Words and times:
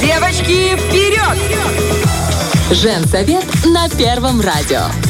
Девочки, 0.00 0.76
вперед! 0.76 1.38
Женсовет 2.70 3.44
на 3.66 3.88
Первом 3.90 4.40
радио. 4.40 5.09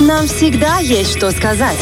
Нам 0.00 0.26
всегда 0.26 0.80
есть 0.80 1.16
что 1.16 1.30
сказать. 1.30 1.78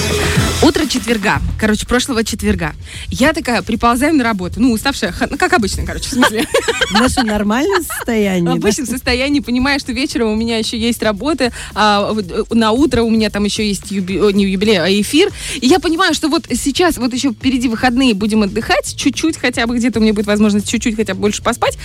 Утро 0.63 0.87
четверга. 0.87 1.41
Короче, 1.59 1.87
прошлого 1.87 2.23
четверга. 2.23 2.75
Я 3.09 3.33
такая 3.33 3.63
приползаю 3.63 4.15
на 4.15 4.23
работу. 4.23 4.61
Ну, 4.61 4.73
уставшая, 4.73 5.15
ну, 5.31 5.37
как 5.39 5.55
обычно, 5.55 5.85
короче, 5.85 6.11
в 6.11 6.13
смысле. 6.13 6.47
В 6.91 6.93
нашем 6.93 7.27
нормальном 7.27 7.83
состоянии. 7.83 8.47
В 8.47 8.53
обычном 8.53 8.87
состоянии, 8.87 9.41
понимая, 9.41 9.79
что 9.79 9.93
вечером 9.93 10.29
у 10.29 10.37
меня 10.37 10.59
еще 10.59 10.79
есть 10.79 11.03
работа, 11.03 11.53
а 11.75 12.15
э, 12.15 12.43
на 12.51 12.73
утро 12.73 13.03
у 13.03 13.11
меня 13.11 13.31
там 13.31 13.45
еще 13.45 13.67
есть 13.67 13.91
юби- 13.91 14.33
не 14.33 14.45
юбилей, 14.45 14.79
а 14.79 14.89
эфир. 14.89 15.31
И 15.61 15.67
я 15.67 15.81
понимаю, 15.81 16.15
что 16.15 16.29
вот 16.29 16.47
сейчас, 16.51 16.99
вот 16.99 17.13
еще 17.15 17.33
впереди 17.33 17.69
выходные 17.69 18.15
будем 18.15 18.43
отдыхать, 18.43 18.95
чуть-чуть 18.95 19.39
хотя 19.39 19.67
бы 19.67 19.77
где-то 19.77 19.99
у 19.99 20.03
меня 20.03 20.13
будет 20.13 20.27
возможность 20.27 20.69
чуть-чуть 20.69 20.97
хотя 20.97 21.15
бы 21.15 21.21
больше 21.21 21.43
поспать. 21.43 21.79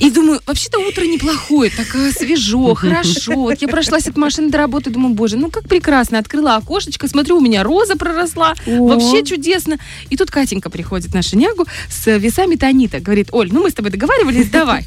И 0.00 0.10
думаю, 0.10 0.40
вообще-то 0.46 0.78
утро 0.78 1.04
неплохое, 1.04 1.70
так 1.70 1.86
свежо, 2.16 2.74
хорошо. 2.74 3.34
Вот 3.34 3.60
я 3.60 3.68
прошлась 3.68 4.08
от 4.08 4.16
машины 4.16 4.50
до 4.50 4.58
работы, 4.58 4.90
думаю, 4.90 5.14
боже, 5.14 5.36
ну 5.36 5.50
как 5.50 5.68
прекрасно. 5.68 6.18
Открыла 6.18 6.56
окошечко, 6.56 7.06
смотрю, 7.06 7.36
у 7.36 7.40
меня 7.40 7.62
роза 7.62 7.96
проросла. 7.96 8.54
Вообще 8.66 9.22
чудесно. 9.24 9.78
И 10.08 10.16
тут 10.16 10.30
Катенька 10.30 10.70
приходит 10.70 11.12
на 11.14 11.22
шинягу 11.22 11.66
с 11.90 12.06
весами 12.18 12.56
Танита. 12.56 13.00
Говорит, 13.00 13.28
Оль, 13.32 13.50
ну 13.52 13.62
мы 13.62 13.70
с 13.70 13.74
тобой 13.74 13.90
договаривались, 13.90 14.48
давай. 14.48 14.86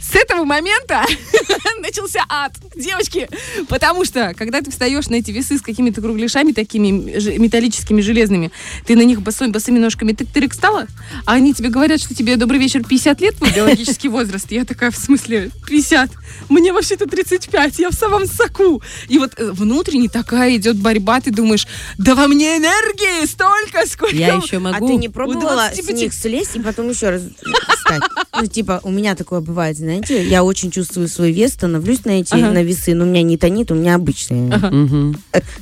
С 0.00 0.14
этого 0.14 0.44
момента 0.44 1.02
начался 1.80 2.20
ад, 2.28 2.52
девочки. 2.74 3.28
Потому 3.68 4.04
что, 4.04 4.34
когда 4.36 4.60
ты 4.62 4.70
встаешь 4.70 5.08
на 5.08 5.16
эти 5.16 5.30
весы 5.30 5.58
с 5.58 5.62
какими-то 5.62 6.00
кругляшами 6.00 6.52
такими 6.52 7.18
ж- 7.18 7.38
металлическими, 7.38 8.00
железными, 8.00 8.52
ты 8.86 8.94
на 8.96 9.02
них 9.02 9.20
босой, 9.22 9.48
босыми 9.48 9.78
ножками 9.78 10.12
тык-тырик 10.12 10.54
стала, 10.54 10.86
а 11.24 11.32
они 11.34 11.54
тебе 11.54 11.70
говорят, 11.70 12.00
что 12.00 12.14
тебе 12.14 12.36
добрый 12.36 12.60
вечер 12.60 12.84
50 12.84 13.20
лет, 13.20 13.36
твой 13.36 13.50
биологический 13.52 14.08
возраст. 14.08 14.50
Я 14.52 14.64
такая, 14.64 14.90
в 14.90 14.96
смысле, 14.96 15.50
50? 15.66 16.10
Мне 16.48 16.72
вообще-то 16.72 17.06
35, 17.06 17.78
я 17.80 17.90
в 17.90 17.94
самом 17.94 18.26
соку. 18.26 18.82
И 19.08 19.18
вот 19.18 19.32
э, 19.38 19.50
внутренне 19.50 20.08
такая 20.08 20.56
идет 20.56 20.76
борьба, 20.76 21.20
ты 21.20 21.30
думаешь, 21.32 21.66
да 21.98 22.14
во 22.14 22.28
мне 22.28 22.56
энергии 22.58 23.26
столько, 23.26 23.86
сколько... 23.88 24.14
Я 24.14 24.34
еще 24.36 24.58
А 24.58 24.60
могу. 24.60 24.86
ты 24.86 24.94
не 24.96 25.08
пробовала 25.08 25.68
с 25.72 25.74
25? 25.76 25.96
них 25.96 26.14
слезть 26.14 26.56
и 26.56 26.60
потом 26.60 26.88
еще 26.90 27.10
раз 27.10 27.22
встать? 27.76 28.02
Ну, 28.40 28.46
типа, 28.46 28.80
у 28.84 28.90
меня 28.90 29.14
такое 29.14 29.40
бывает, 29.40 29.55
знаете, 29.76 30.22
я 30.26 30.44
очень 30.44 30.70
чувствую 30.70 31.08
свой 31.08 31.32
вес, 31.32 31.52
становлюсь 31.52 32.04
на 32.04 32.10
эти 32.20 32.32
Ага. 32.34 32.50
на 32.50 32.62
весы, 32.62 32.94
но 32.94 33.04
у 33.04 33.08
меня 33.08 33.22
не 33.22 33.36
тонит, 33.36 33.70
у 33.70 33.74
меня 33.74 33.94
обычные, 33.94 34.52
Ага. 34.52 34.70
Мгм. 34.70 35.16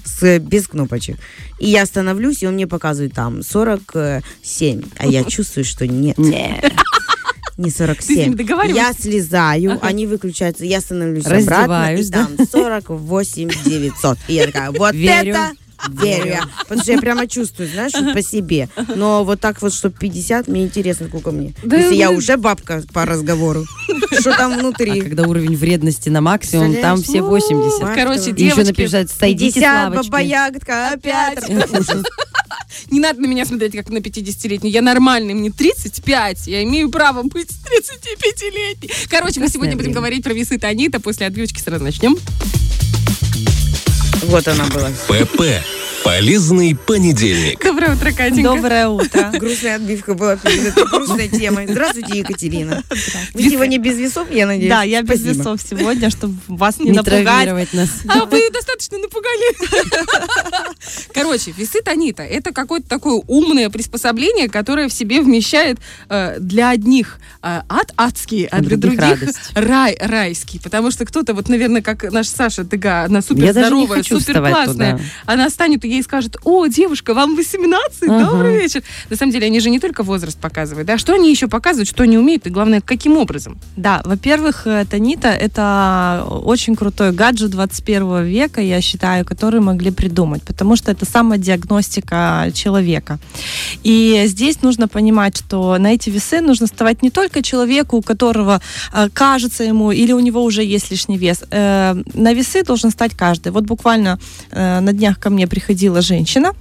с, 0.05 0.39
без 0.39 0.67
кнопочек. 0.69 1.17
И 1.59 1.69
я 1.70 1.86
становлюсь, 1.86 2.42
и 2.42 2.47
он 2.47 2.55
мне 2.55 2.67
показывает 2.67 3.14
там 3.14 3.42
47, 3.42 4.83
а 4.98 5.06
я 5.06 5.25
чувствую, 5.25 5.64
что 5.64 5.86
нет. 5.86 6.19
Не 7.56 7.70
47. 7.70 7.97
Ты 7.97 8.03
с 8.23 8.27
ними 8.27 8.34
договариваешься? 8.34 8.83
Я 8.89 8.92
слезаю, 8.92 9.78
они 9.81 10.08
выключаются, 10.08 10.64
я 10.64 10.81
становлюсь 10.81 11.25
обратно, 11.25 11.39
и 11.39 11.47
Раздеваюсь, 11.47 12.08
да? 12.08 12.27
там 12.36 12.47
48 12.51 13.48
900. 13.64 14.19
И 14.27 14.34
я 14.34 14.47
такая, 14.47 14.73
вот 14.73 14.92
Верю. 14.92 15.31
это 15.34 15.53
верю 15.89 16.27
я. 16.27 16.44
Потому 16.61 16.83
что 16.83 16.92
я 16.92 16.98
прямо 16.98 17.27
чувствую, 17.27 17.69
знаешь, 17.69 17.92
вот 17.94 18.12
по 18.14 18.22
себе. 18.22 18.69
Но 18.97 19.25
вот 19.25 19.41
так 19.41 19.61
вот, 19.62 19.72
что 19.75 19.91
50, 19.91 20.48
мне 20.48 20.64
интересно, 20.64 21.08
сколько 21.08 21.30
мне. 21.30 21.53
Да 21.62 21.77
Если 21.77 21.94
я 21.94 22.11
уже 22.11 22.36
бабка 22.36 22.83
по 22.92 23.05
разговору. 23.05 23.64
Что 24.19 24.36
там 24.36 24.52
А 24.55 24.58
внутри? 24.58 25.00
когда 25.00 25.25
уровень 25.25 25.56
вредности 25.56 26.08
на 26.08 26.20
максимум, 26.20 26.75
там 26.77 26.97
все 27.02 27.22
Представляешь? 27.25 27.45
80. 27.45 27.83
О, 27.83 27.95
Короче, 27.95 28.30
Бабка. 28.30 28.30
И 28.41 28.45
еще 28.45 28.55
девочки, 28.56 28.80
написать, 28.80 29.11
сойдите 29.11 29.61
50, 29.61 29.89
Славочки. 29.91 30.11
баба 30.11 30.22
ягодка, 30.22 30.89
опять. 30.91 31.48
Не 32.91 33.00
надо 33.00 33.20
на 33.20 33.27
меня 33.27 33.45
смотреть, 33.45 33.72
как 33.72 33.89
на 33.91 33.98
50-летнюю. 33.98 34.72
Я 34.72 34.83
нормальный, 34.83 35.34
мне 35.34 35.50
35. 35.50 36.47
Я 36.47 36.62
имею 36.64 36.91
право 36.91 37.22
быть 37.22 37.48
35-летней. 37.48 38.91
Короче, 39.08 39.41
мы 39.41 39.48
сегодня 39.48 39.77
будем 39.77 39.92
говорить 39.92 40.25
про 40.25 40.33
весы 40.33 40.58
Танита. 40.58 41.00
После 41.00 41.27
отбивочки 41.27 41.61
сразу 41.61 41.84
начнем. 41.84 42.17
Вот 44.25 44.48
она 44.48 44.64
была. 44.67 44.91
ПП. 45.06 45.42
Полезный 46.05 46.77
понедельник. 46.77 47.65
Доброе 47.65 47.95
утро, 47.95 48.13
Катенька. 48.13 48.42
Доброе 48.42 48.89
утро. 48.89 49.31
Грустная 49.39 49.77
отбивка 49.77 50.13
была 50.13 50.37
перед 50.37 50.67
этой 50.67 50.87
грустной 50.87 51.29
темой. 51.29 51.67
Здравствуйте, 51.67 52.19
Екатерина. 52.19 52.83
Вы 53.33 53.42
сегодня 53.42 53.79
без 53.79 53.97
весов, 53.97 54.31
я 54.31 54.47
надеюсь? 54.47 54.69
Да, 54.69 54.83
я 54.83 55.01
без 55.01 55.20
Спасибо. 55.20 55.39
весов 55.39 55.61
сегодня, 55.63 56.11
чтобы 56.11 56.35
вас 56.47 56.79
не, 56.79 56.91
Не 56.91 56.98
напугать. 56.98 57.25
травмировать 57.25 57.73
нас. 57.73 57.89
А 58.07 58.27
вы 58.27 58.51
достаточно 58.51 58.98
напугали. 58.98 59.55
Короче, 61.15 61.53
весы 61.53 61.81
Танита– 61.83 62.23
это 62.25 62.53
какое-то 62.53 62.86
такое 62.86 63.23
умное 63.27 63.71
приспособление, 63.71 64.48
которое 64.51 64.89
в 64.89 64.92
себе 64.92 65.23
вмещает 65.23 65.79
э, 66.11 66.36
для 66.39 66.69
одних 66.69 67.19
э, 67.42 67.63
ад 67.69 67.92
адский, 67.97 68.45
а, 68.45 68.61
для 68.61 68.77
других 68.77 69.01
других 69.01 69.21
радость. 69.21 69.51
рай 69.55 69.97
райский. 69.98 70.61
Потому 70.61 70.91
что 70.91 71.07
кто-то, 71.07 71.33
вот, 71.33 71.48
наверное, 71.48 71.81
как 71.81 72.13
наш 72.13 72.29
Саша 72.29 72.65
Тыга, 72.65 73.05
она 73.05 73.23
супер 73.23 73.53
здоровая, 73.53 74.03
супер 74.03 74.41
классная. 74.41 75.01
Она 75.25 75.48
станет 75.48 75.85
ей 75.94 76.02
скажет, 76.02 76.36
о, 76.44 76.66
девушка, 76.66 77.14
вам 77.14 77.36
18, 77.36 78.02
Ага. 78.08 78.24
добрый 78.24 78.58
вечер. 78.58 78.82
На 79.10 79.16
самом 79.16 79.32
деле, 79.32 79.46
они 79.46 79.60
же 79.60 79.70
не 79.70 79.80
только 79.80 80.02
возраст 80.02 80.38
показывают, 80.38 80.86
да, 80.86 80.98
что 80.98 81.14
они 81.14 81.30
еще 81.30 81.48
показывают, 81.48 81.88
что 81.88 82.02
они 82.02 82.18
умеют, 82.18 82.46
и 82.46 82.50
главное, 82.50 82.80
каким 82.80 83.16
образом. 83.16 83.58
Да, 83.77 84.02
во-первых, 84.05 84.66
э, 84.66 84.84
Танита 84.90 85.28
это 85.28 86.27
очень 86.28 86.77
крутой 86.77 87.12
гаджет 87.12 87.50
21 87.50 88.24
века, 88.24 88.60
я 88.60 88.80
считаю, 88.80 89.24
который 89.24 89.60
могли 89.60 89.90
придумать, 89.90 90.42
потому 90.42 90.77
что 90.77 90.90
это 90.90 91.05
самодиагностика 91.06 92.50
человека. 92.55 93.18
И 93.82 94.22
здесь 94.26 94.62
нужно 94.62 94.88
понимать, 94.88 95.36
что 95.38 95.76
на 95.78 95.94
эти 95.94 96.11
весы 96.11 96.40
нужно 96.40 96.66
вставать 96.66 97.02
не 97.02 97.11
только 97.11 97.42
человеку, 97.42 97.96
у 97.96 98.02
которого 98.02 98.61
э, 98.92 99.08
кажется 99.12 99.64
ему 99.64 99.92
или 99.92 100.12
у 100.12 100.20
него 100.20 100.42
уже 100.42 100.62
есть 100.64 100.90
лишний 100.90 101.16
вес. 101.18 101.42
Э, 101.50 101.94
на 102.14 102.32
весы 102.32 102.62
должен 102.62 102.90
стать 102.90 103.14
каждый. 103.14 103.52
Вот 103.52 103.64
буквально 103.64 104.18
на 104.50 104.92
днях 104.92 105.18
ко 105.18 105.30
мне 105.30 105.46
приходила 105.84 106.00
женщина, 106.00 106.52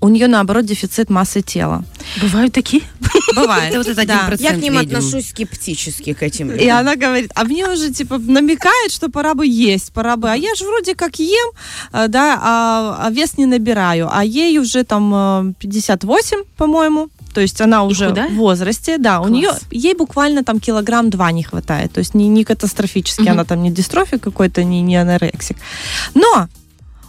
у 0.00 0.08
нее 0.08 0.28
наоборот 0.28 0.66
дефицит 0.66 1.10
массы 1.10 1.40
тела. 1.40 1.82
Бывают 2.22 2.52
такие? 2.52 2.82
Бывает. 3.34 3.70
Это 3.70 3.78
вот 3.78 3.88
этот 3.88 4.06
да. 4.06 4.28
1% 4.30 4.42
Я 4.42 4.52
к 4.52 4.56
ним 4.58 4.74
ведьм. 4.78 4.96
отношусь 4.96 5.30
скептически, 5.30 6.12
к 6.12 6.22
этим. 6.22 6.50
И 6.52 6.68
она 6.68 6.96
говорит, 6.96 7.30
а 7.34 7.44
мне 7.44 7.66
уже 7.66 7.90
типа 7.90 8.18
намекает, 8.18 8.92
что 8.92 9.08
пора 9.08 9.34
бы 9.34 9.46
есть, 9.46 9.92
пора 9.92 10.16
бы. 10.16 10.30
А 10.30 10.36
я 10.36 10.54
же 10.54 10.64
вроде 10.64 10.94
как 10.94 11.18
ем, 11.18 11.50
э, 11.92 12.08
да, 12.08 12.38
а, 12.42 13.06
а 13.06 13.10
вес 13.10 13.38
не 13.38 13.46
набираю. 13.46 14.08
А 14.12 14.22
ей 14.22 14.58
уже 14.58 14.84
там 14.84 15.12
э, 15.14 15.52
58, 15.60 16.44
по-моему. 16.56 17.08
То 17.34 17.40
есть 17.40 17.60
она 17.60 17.82
уже 17.82 18.08
в 18.10 18.34
возрасте, 18.36 18.98
да, 18.98 19.20
у 19.20 19.24
Класс. 19.24 19.32
нее 19.32 19.50
ей 19.70 19.94
буквально 19.94 20.42
там 20.44 20.60
килограмм 20.60 21.10
два 21.10 21.32
не 21.32 21.42
хватает, 21.42 21.92
то 21.92 21.98
есть 22.00 22.14
не, 22.14 22.28
не 22.28 22.44
катастрофически, 22.44 23.22
Мгм. 23.22 23.30
она 23.32 23.44
там 23.44 23.62
не 23.62 23.70
дистрофик 23.70 24.22
какой-то, 24.22 24.64
не, 24.64 24.80
не 24.80 24.96
анорексик. 24.96 25.56
Но 26.14 26.48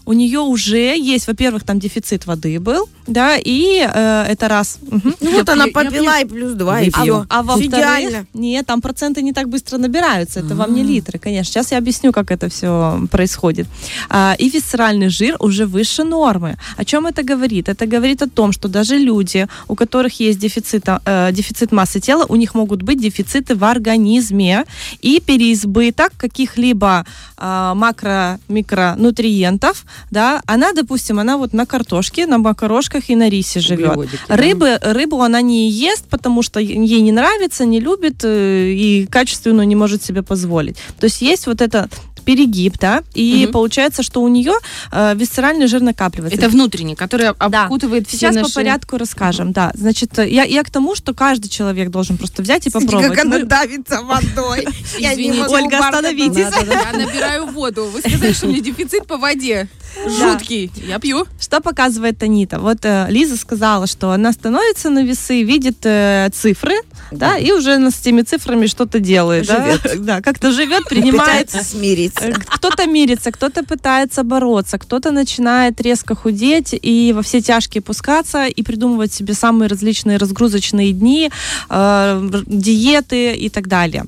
у 0.07 0.13
нее 0.13 0.39
уже 0.39 0.97
есть, 0.97 1.27
во-первых, 1.27 1.63
там 1.63 1.79
дефицит 1.79 2.25
воды 2.25 2.59
был, 2.59 2.89
да, 3.07 3.37
и 3.37 3.85
э, 3.85 4.25
это 4.29 4.47
раз. 4.47 4.79
Ну 4.81 5.01
вот 5.31 5.47
Я 5.47 5.53
она 5.53 5.65
пью- 5.65 5.73
попила 5.73 6.19
и 6.21 6.25
плюс 6.25 6.53
два, 6.53 6.81
и 6.81 6.89
все. 6.89 7.25
А 7.29 7.43
во-вторых, 7.43 8.25
нет, 8.33 8.65
там 8.65 8.81
проценты 8.81 9.21
не 9.21 9.33
так 9.33 9.47
быстро 9.49 9.77
набираются. 9.77 10.39
Это 10.39 10.55
вам 10.55 10.73
не 10.73 10.83
литры, 10.83 11.19
конечно. 11.19 11.51
Сейчас 11.53 11.71
я 11.71 11.77
объясню, 11.77 12.11
как 12.13 12.31
это 12.31 12.47
все 12.49 12.99
происходит. 13.11 13.67
А, 14.09 14.35
и 14.39 14.49
висцеральный 14.49 15.09
жир 15.09 15.35
уже 15.39 15.65
выше 15.65 16.03
нормы. 16.03 16.57
О 16.77 16.85
чем 16.85 17.05
это 17.05 17.23
говорит? 17.23 17.67
Это 17.69 17.85
говорит 17.85 18.21
о 18.21 18.29
том, 18.29 18.51
что 18.53 18.69
даже 18.69 18.97
люди, 18.97 19.47
у 19.67 19.75
которых 19.75 20.19
есть 20.21 20.39
дефицит, 20.39 20.85
э, 20.87 21.31
дефицит 21.33 21.73
массы 21.73 21.99
тела, 21.99 22.25
у 22.29 22.37
них 22.37 22.55
могут 22.55 22.81
быть 22.81 23.01
дефициты 23.01 23.55
в 23.55 23.63
организме 23.63 24.63
и 25.01 25.19
переизбыток 25.19 26.13
каких-либо 26.17 27.05
а, 27.37 27.73
макро-микронутриентов. 27.75 29.85
Да? 30.11 30.41
Она, 30.45 30.73
допустим, 30.73 31.19
она 31.19 31.37
вот 31.37 31.53
на 31.53 31.65
картошке, 31.65 32.27
на 32.27 32.37
макарошках 32.37 33.09
и 33.09 33.15
на 33.15 33.29
рисе 33.29 33.59
живет. 33.59 33.89
Углеводики, 33.89 34.19
да. 34.27 34.35
Рыбы, 34.35 34.79
рыбу 34.81 35.21
она 35.21 35.41
не 35.41 35.69
ест, 35.69 36.05
потому 36.09 36.41
что 36.41 36.59
ей 36.59 37.01
не 37.01 37.11
нравится, 37.11 37.65
не 37.65 37.79
любит 37.79 38.23
э, 38.23 38.71
и 38.71 39.05
качественную 39.05 39.67
не 39.67 39.75
может 39.75 40.03
себе 40.03 40.23
позволить. 40.23 40.77
То 40.99 41.05
есть 41.05 41.21
есть 41.21 41.47
вот 41.47 41.61
это 41.61 41.89
перегиб, 42.27 42.77
да, 42.77 43.03
и 43.13 43.43
Мгм. 43.45 43.53
получается, 43.53 44.03
что 44.03 44.21
у 44.21 44.27
нее 44.27 44.53
э, 44.91 45.15
висцеральный 45.15 45.67
жир 45.67 45.81
накапливается. 45.81 46.37
Это 46.37 46.49
внутренний, 46.49 46.93
который 46.95 47.27
Да. 47.49 47.63
обкутывает 47.63 48.05
все 48.07 48.17
Сейчас 48.17 48.35
наши... 48.35 48.49
по 48.49 48.55
порядку 48.55 48.97
расскажем, 48.97 49.53
да. 49.53 49.71
Значит, 49.75 50.19
э, 50.19 50.27
я, 50.29 50.43
я 50.43 50.63
к 50.63 50.69
тому, 50.69 50.93
что 50.95 51.13
каждый 51.13 51.47
человек 51.47 51.89
должен 51.89 52.17
просто 52.17 52.41
взять 52.41 52.67
и 52.67 52.69
попробовать. 52.69 53.15
как 53.15 53.25
она 53.25 53.39
давится 53.45 54.01
водой. 54.01 54.67
Я 54.99 55.15
не 55.15 55.31
Ольга, 55.41 55.79
остановитесь. 55.79 56.37
Я 56.67 56.97
набираю 57.05 57.45
воду. 57.47 57.85
Вы 57.85 58.01
сказали, 58.01 58.33
что 58.33 58.47
у 58.47 58.49
меня 58.49 58.59
дефицит 58.61 59.07
по 59.07 59.17
воде. 59.17 59.69
Жуткий. 60.05 60.69
Я 60.87 60.99
пью. 60.99 61.25
Что 61.39 61.61
показывает 61.61 62.17
Танита? 62.19 62.59
Вот 62.59 62.79
э, 62.83 63.07
Лиза 63.09 63.37
сказала, 63.37 63.87
что 63.87 64.11
она 64.11 64.33
становится 64.33 64.89
на 64.89 65.03
весы, 65.03 65.43
видит 65.43 65.77
э, 65.85 66.29
цифры, 66.33 66.75
да, 67.11 67.37
и 67.37 67.51
уже 67.51 67.77
с 67.89 68.01
этими 68.01 68.21
цифрами 68.21 68.65
что-то 68.67 68.99
делает, 68.99 69.47
да? 69.47 69.65
Живет. 69.65 70.01
да, 70.05 70.21
как-то 70.21 70.51
живет, 70.51 70.85
принимает 70.85 71.47
Пытается 71.47 71.63
смириться. 71.63 72.25
Э, 72.25 72.33
Кто-то 72.33 72.85
мирится, 72.85 73.31
кто-то 73.31 73.63
пытается 73.63 74.23
бороться, 74.23 74.77
кто-то 74.77 75.11
начинает 75.11 75.79
резко 75.81 76.15
худеть 76.15 76.75
и 76.79 77.13
во 77.15 77.21
все 77.21 77.41
тяжкие 77.41 77.81
пускаться 77.81 78.45
и 78.45 78.63
придумывать 78.63 79.13
себе 79.13 79.33
самые 79.33 79.69
различные 79.69 80.17
разгрузочные 80.17 80.91
дни, 80.91 81.31
э, 81.69 82.29
диеты 82.45 83.33
и 83.33 83.49
так 83.49 83.67
далее. 83.67 84.05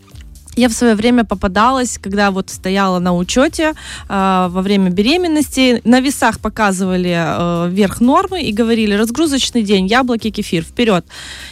Я 0.59 0.67
в 0.67 0.73
свое 0.73 0.93
время 0.93 1.23
попадалась, 1.23 1.97
когда 1.97 2.31
вот 2.31 2.49
стояла 2.49 2.99
на 2.99 3.15
учете 3.15 3.71
э, 4.09 4.47
во 4.49 4.61
время 4.61 4.89
беременности. 4.89 5.81
На 5.85 6.01
весах 6.01 6.39
показывали 6.41 7.15
э, 7.15 7.69
верх 7.69 8.01
нормы 8.01 8.41
и 8.41 8.51
говорили 8.51 8.93
разгрузочный 8.93 9.63
день, 9.63 9.87
яблоки, 9.87 10.31
кефир, 10.31 10.63
вперед. 10.63 11.05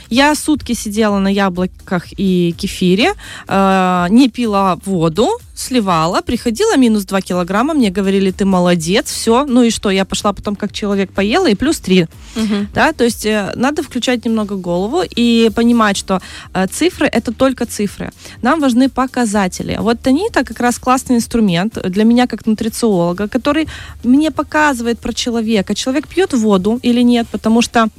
Я 0.10 0.36
сутки 0.36 0.74
сидела 0.74 1.20
на 1.20 1.30
яблоках 1.30 2.08
и 2.18 2.54
кефире, 2.58 3.14
э, 3.48 4.08
не 4.10 4.28
пила 4.28 4.78
воду, 4.86 5.30
сливала, 5.58 6.22
приходила 6.22 6.78
минус 6.78 7.06
2 7.06 7.22
килограмма, 7.22 7.74
мне 7.74 7.90
говорили, 7.90 8.32
ты 8.32 8.46
молодец, 8.46 9.10
все. 9.10 9.46
Ну 9.46 9.64
и 9.64 9.70
что, 9.70 9.90
я 9.90 10.06
пошла 10.06 10.34
потом 10.34 10.56
как 10.56 10.72
человек 10.72 11.12
поела 11.12 11.48
и 11.50 11.56
плюс 11.56 11.80
3. 11.80 12.08
Да, 12.74 12.94
то 12.94 13.04
есть 13.04 13.26
э, 13.26 13.52
надо 13.56 13.82
включать 13.82 14.26
немного 14.26 14.56
голову 14.56 15.02
и 15.18 15.50
понимать, 15.56 15.98
что 15.98 16.22
э, 16.54 16.68
цифры 16.68 17.08
это 17.08 17.34
только 17.34 17.66
цифры. 17.66 18.12
Нам 18.42 18.60
важны 18.60 18.90
показатели. 18.98 19.78
Вот 19.80 20.00
Танита 20.02 20.44
как 20.44 20.60
раз 20.60 20.80
классный 20.80 21.18
инструмент 21.18 21.78
для 21.84 22.04
меня 22.04 22.26
как 22.26 22.48
нутрициолога, 22.48 23.28
который 23.28 23.68
мне 24.04 24.32
показывает 24.32 25.00
про 25.00 25.14
человека. 25.14 25.76
Человек 25.76 26.08
пьет 26.08 26.34
воду 26.34 26.80
или 26.82 27.04
нет, 27.04 27.28
потому 27.32 27.62
что 27.62 27.90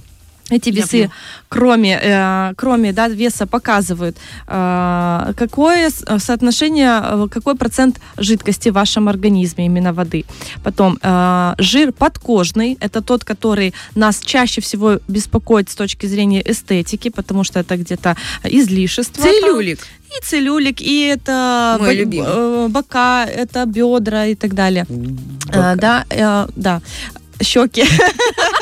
эти 0.50 0.70
весы, 0.70 1.10
кроме, 1.48 1.98
э, 2.02 2.54
кроме 2.56 2.92
да, 2.92 3.08
веса, 3.08 3.46
показывают, 3.46 4.16
э, 4.46 5.32
какое 5.36 5.90
соотношение, 6.18 7.00
э, 7.02 7.28
какой 7.30 7.54
процент 7.54 8.00
жидкости 8.16 8.70
в 8.70 8.72
вашем 8.72 9.08
организме, 9.08 9.66
именно 9.66 9.92
воды. 9.92 10.24
Потом 10.62 10.98
э, 11.02 11.54
жир 11.58 11.92
подкожный, 11.92 12.76
это 12.80 13.02
тот, 13.02 13.24
который 13.24 13.74
нас 13.94 14.20
чаще 14.20 14.60
всего 14.60 15.00
беспокоит 15.08 15.68
с 15.70 15.74
точки 15.74 16.06
зрения 16.06 16.42
эстетики, 16.50 17.10
потому 17.10 17.44
что 17.44 17.60
это 17.60 17.76
где-то 17.76 18.16
излишество. 18.44 19.24
там. 19.24 19.32
Целлюлик. 19.32 19.78
И 20.16 20.24
целлюлик, 20.24 20.80
и 20.80 21.02
это 21.02 21.76
Мой 21.80 22.04
бо- 22.04 22.24
э, 22.26 22.68
бока, 22.68 23.26
это 23.26 23.66
бедра 23.66 24.26
и 24.26 24.34
так 24.34 24.54
далее. 24.54 24.86
Э, 25.52 25.76
да, 25.76 26.04
э, 26.08 26.46
да. 26.56 26.80
Щеки. 27.42 27.84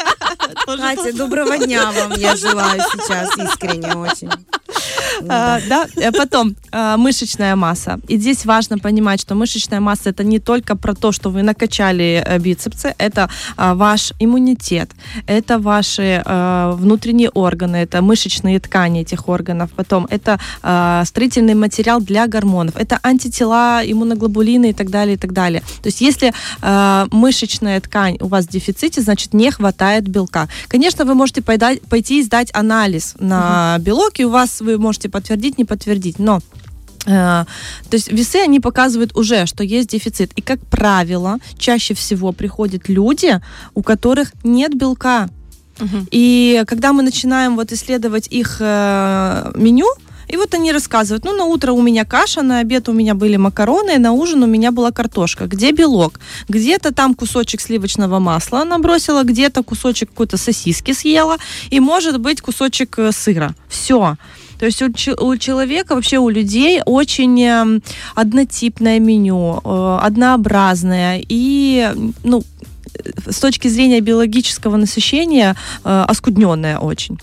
Катя, 0.67 1.13
доброго 1.13 1.59
дня 1.59 1.93
вам 1.93 2.13
я 2.13 2.35
желаю 2.35 2.81
сейчас 2.81 3.39
искренне 3.39 3.95
очень. 3.95 4.31
А, 5.29 5.61
Да, 5.69 5.87
э, 5.97 6.13
потом 6.13 6.57
а, 6.73 6.97
мышечная 6.97 7.57
масса. 7.57 7.99
И 8.09 8.19
здесь 8.19 8.45
важно 8.47 8.79
понимать, 8.79 9.21
что 9.21 9.35
мышечная 9.35 9.81
масса 9.81 10.11
это 10.11 10.25
не 10.25 10.39
только 10.39 10.77
про 10.77 10.95
то, 10.95 11.13
что 11.13 11.31
вы 11.31 11.43
накачали 11.43 12.23
э, 12.27 12.39
бицепсы, 12.39 12.95
это 12.99 13.29
ваш 13.57 14.13
иммунитет, 14.21 14.91
это 15.27 15.59
ваши 15.59 16.23
внутренние 16.27 17.31
органы, 17.31 17.77
это 17.77 18.03
мышечные 18.03 18.61
ткани 18.61 19.01
этих 19.01 19.29
органов, 19.29 19.71
потом 19.77 20.07
это 20.11 20.39
строительный 21.05 21.55
материал 21.55 22.01
для 22.01 22.27
гормонов, 22.27 22.77
это 22.77 22.99
антитела, 23.03 23.81
иммуноглобулины 23.85 24.71
и 24.71 24.73
так 24.73 24.91
далее, 24.91 25.15
и 25.15 25.19
так 25.19 25.33
далее. 25.33 25.63
То 25.83 25.89
есть 25.89 26.01
если 26.01 26.33
мышечная 27.15 27.81
ткань 27.81 28.17
у 28.21 28.27
вас 28.27 28.47
в 28.47 28.51
дефиците, 28.51 29.01
значит 29.01 29.35
не 29.35 29.51
хватает 29.51 30.09
белка. 30.09 30.49
Конечно, 30.69 31.05
вы 31.05 31.15
можете 31.15 31.43
пойти 31.43 32.21
и 32.21 32.23
сдать 32.23 32.51
анализ 32.55 33.15
на 33.19 33.79
белок, 33.81 34.19
и 34.21 34.25
у 34.25 34.31
вас 34.31 34.61
вы 34.61 34.79
можете 34.79 35.06
подтвердить, 35.09 35.59
не 35.59 35.65
подтвердить, 35.65 36.19
но 36.19 36.41
э, 37.07 37.11
то 37.11 37.47
есть 37.93 38.13
весы, 38.13 38.37
они 38.37 38.61
показывают 38.61 39.17
уже, 39.17 39.47
что 39.47 39.65
есть 39.65 39.89
дефицит. 39.89 40.33
И, 40.37 40.43
как 40.43 40.61
правило, 40.67 41.39
чаще 41.59 41.95
всего 41.95 42.33
приходят 42.33 42.89
люди, 42.89 43.41
у 43.75 43.83
которых 43.83 44.33
нет 44.45 44.75
белка. 44.75 45.29
И 46.11 46.63
когда 46.67 46.93
мы 46.93 47.03
начинаем 47.03 47.57
вот 47.57 47.71
исследовать 47.73 48.29
их 48.29 48.57
э, 48.61 49.53
меню, 49.55 49.87
и 50.29 50.37
вот 50.37 50.55
они 50.55 50.73
рассказывают, 50.73 51.25
ну, 51.25 51.37
на 51.37 51.45
утро 51.45 51.73
у 51.73 51.83
меня 51.83 52.05
каша, 52.05 52.43
на 52.43 52.59
обед 52.59 52.89
у 52.89 52.93
меня 52.93 53.15
были 53.15 53.37
макароны, 53.37 53.99
на 53.99 54.13
ужин 54.13 54.43
у 54.43 54.47
меня 54.47 54.73
была 54.73 54.91
картошка. 54.91 55.47
Где 55.47 55.71
белок? 55.73 56.19
Где-то 56.49 56.93
там 56.93 57.15
кусочек 57.15 57.61
сливочного 57.61 58.19
масла 58.19 58.63
она 58.63 58.79
бросила, 58.79 59.23
где-то 59.23 59.63
кусочек 59.63 60.11
какой-то 60.11 60.37
сосиски 60.37 60.93
съела, 60.93 61.37
и, 61.71 61.79
может 61.81 62.19
быть, 62.19 62.41
кусочек 62.41 62.99
э, 62.99 63.13
сыра. 63.13 63.55
Все. 63.69 64.17
То 64.59 64.67
есть 64.67 64.83
у, 64.83 64.91
у 65.21 65.37
человека, 65.37 65.95
вообще 65.95 66.19
у 66.19 66.29
людей 66.29 66.81
очень 66.85 67.43
эм, 67.43 67.83
однотипное 68.15 68.99
меню, 68.99 69.61
э, 69.65 69.99
однообразное 70.03 71.23
и, 71.29 71.91
ну, 72.25 72.43
э, 72.95 73.31
с 73.31 73.39
точки 73.39 73.69
зрения 73.69 74.01
биологического 74.01 74.77
насыщения 74.77 75.57
э, 75.85 76.05
оскудненное 76.09 76.79
очень. 76.79 77.19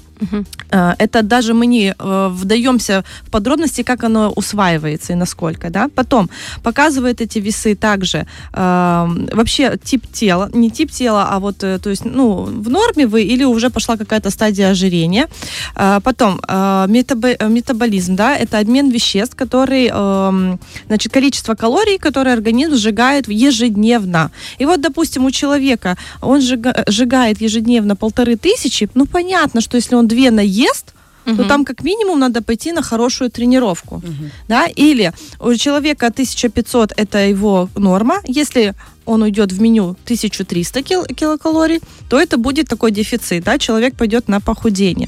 Э, 0.72 0.94
Это 1.00 1.22
даже 1.22 1.54
мы 1.54 1.66
не 1.68 1.94
э, 1.98 2.28
вдаемся 2.31 3.04
в 3.24 3.30
подробности, 3.31 3.84
как 3.84 4.04
оно 4.04 4.31
усваивается 4.36 5.14
и 5.14 5.16
насколько. 5.16 5.70
Да? 5.70 5.88
Потом 5.96 6.30
показывает 6.64 7.22
эти 7.22 7.40
весы 7.40 7.75
также 7.75 8.25
э, 8.54 9.08
вообще 9.34 9.78
тип 9.84 10.04
тела, 10.14 10.50
не 10.54 10.70
тип 10.70 10.92
тела, 10.92 11.28
а 11.31 11.40
вот, 11.40 11.64
э, 11.64 11.80
то 11.80 11.90
есть, 11.90 12.06
ну, 12.06 12.44
в 12.44 12.70
норме 12.70 13.06
вы 13.08 13.22
или 13.34 13.44
уже 13.46 13.70
пошла 13.70 13.98
какая-то 13.98 14.30
стадия 14.30 14.72
ожирения. 14.72 15.28
Э, 15.75 16.00
Потом 16.04 16.40
э, 16.48 16.86
метабо- 16.88 17.36
э, 17.40 17.50
метаболизм, 17.50 18.16
да, 18.16 18.36
это 18.36 18.60
обмен 18.60 18.90
веществ, 18.90 19.36
который, 19.36 19.90
эм, 19.94 20.60
значит, 20.88 21.14
количество 21.14 21.56
калорий, 21.56 21.98
которые 21.98 22.34
организм 22.34 22.75
сжигает 22.75 23.28
ежедневно. 23.28 24.31
И 24.60 24.66
вот, 24.66 24.81
допустим, 24.81 25.25
у 25.25 25.31
человека 25.31 25.98
он 26.22 26.40
сжига- 26.40 26.84
сжигает 26.88 27.42
ежедневно 27.42 27.96
полторы 27.96 28.36
тысячи, 28.36 28.90
ну, 28.96 29.06
понятно, 29.06 29.62
что 29.62 29.78
если 29.78 29.96
он 29.96 30.08
две 30.13 30.31
наест, 30.31 30.94
то 31.25 31.44
там 31.48 31.63
как 31.65 31.83
минимум 31.83 32.19
надо 32.19 32.42
пойти 32.42 32.71
на 32.74 32.81
хорошую 32.81 33.30
тренировку. 33.30 34.01
Да? 34.50 34.68
Или 34.80 35.12
у 35.39 35.56
человека 35.56 36.07
1500 36.07 36.92
это 36.98 37.18
его 37.30 37.69
норма. 37.75 38.15
Если 38.27 38.74
он 39.06 39.21
уйдет 39.21 39.51
в 39.54 39.62
меню 39.62 39.95
1300 40.06 40.81
кил- 40.83 41.06
килокалорий, 41.15 41.80
то 42.10 42.18
это 42.18 42.38
будет 42.38 42.68
такой 42.68 42.92
дефицит. 42.92 43.44
Да? 43.44 43.57
Человек 43.57 43.95
пойдет 43.95 44.27
на 44.30 44.39
похудение. 44.39 45.07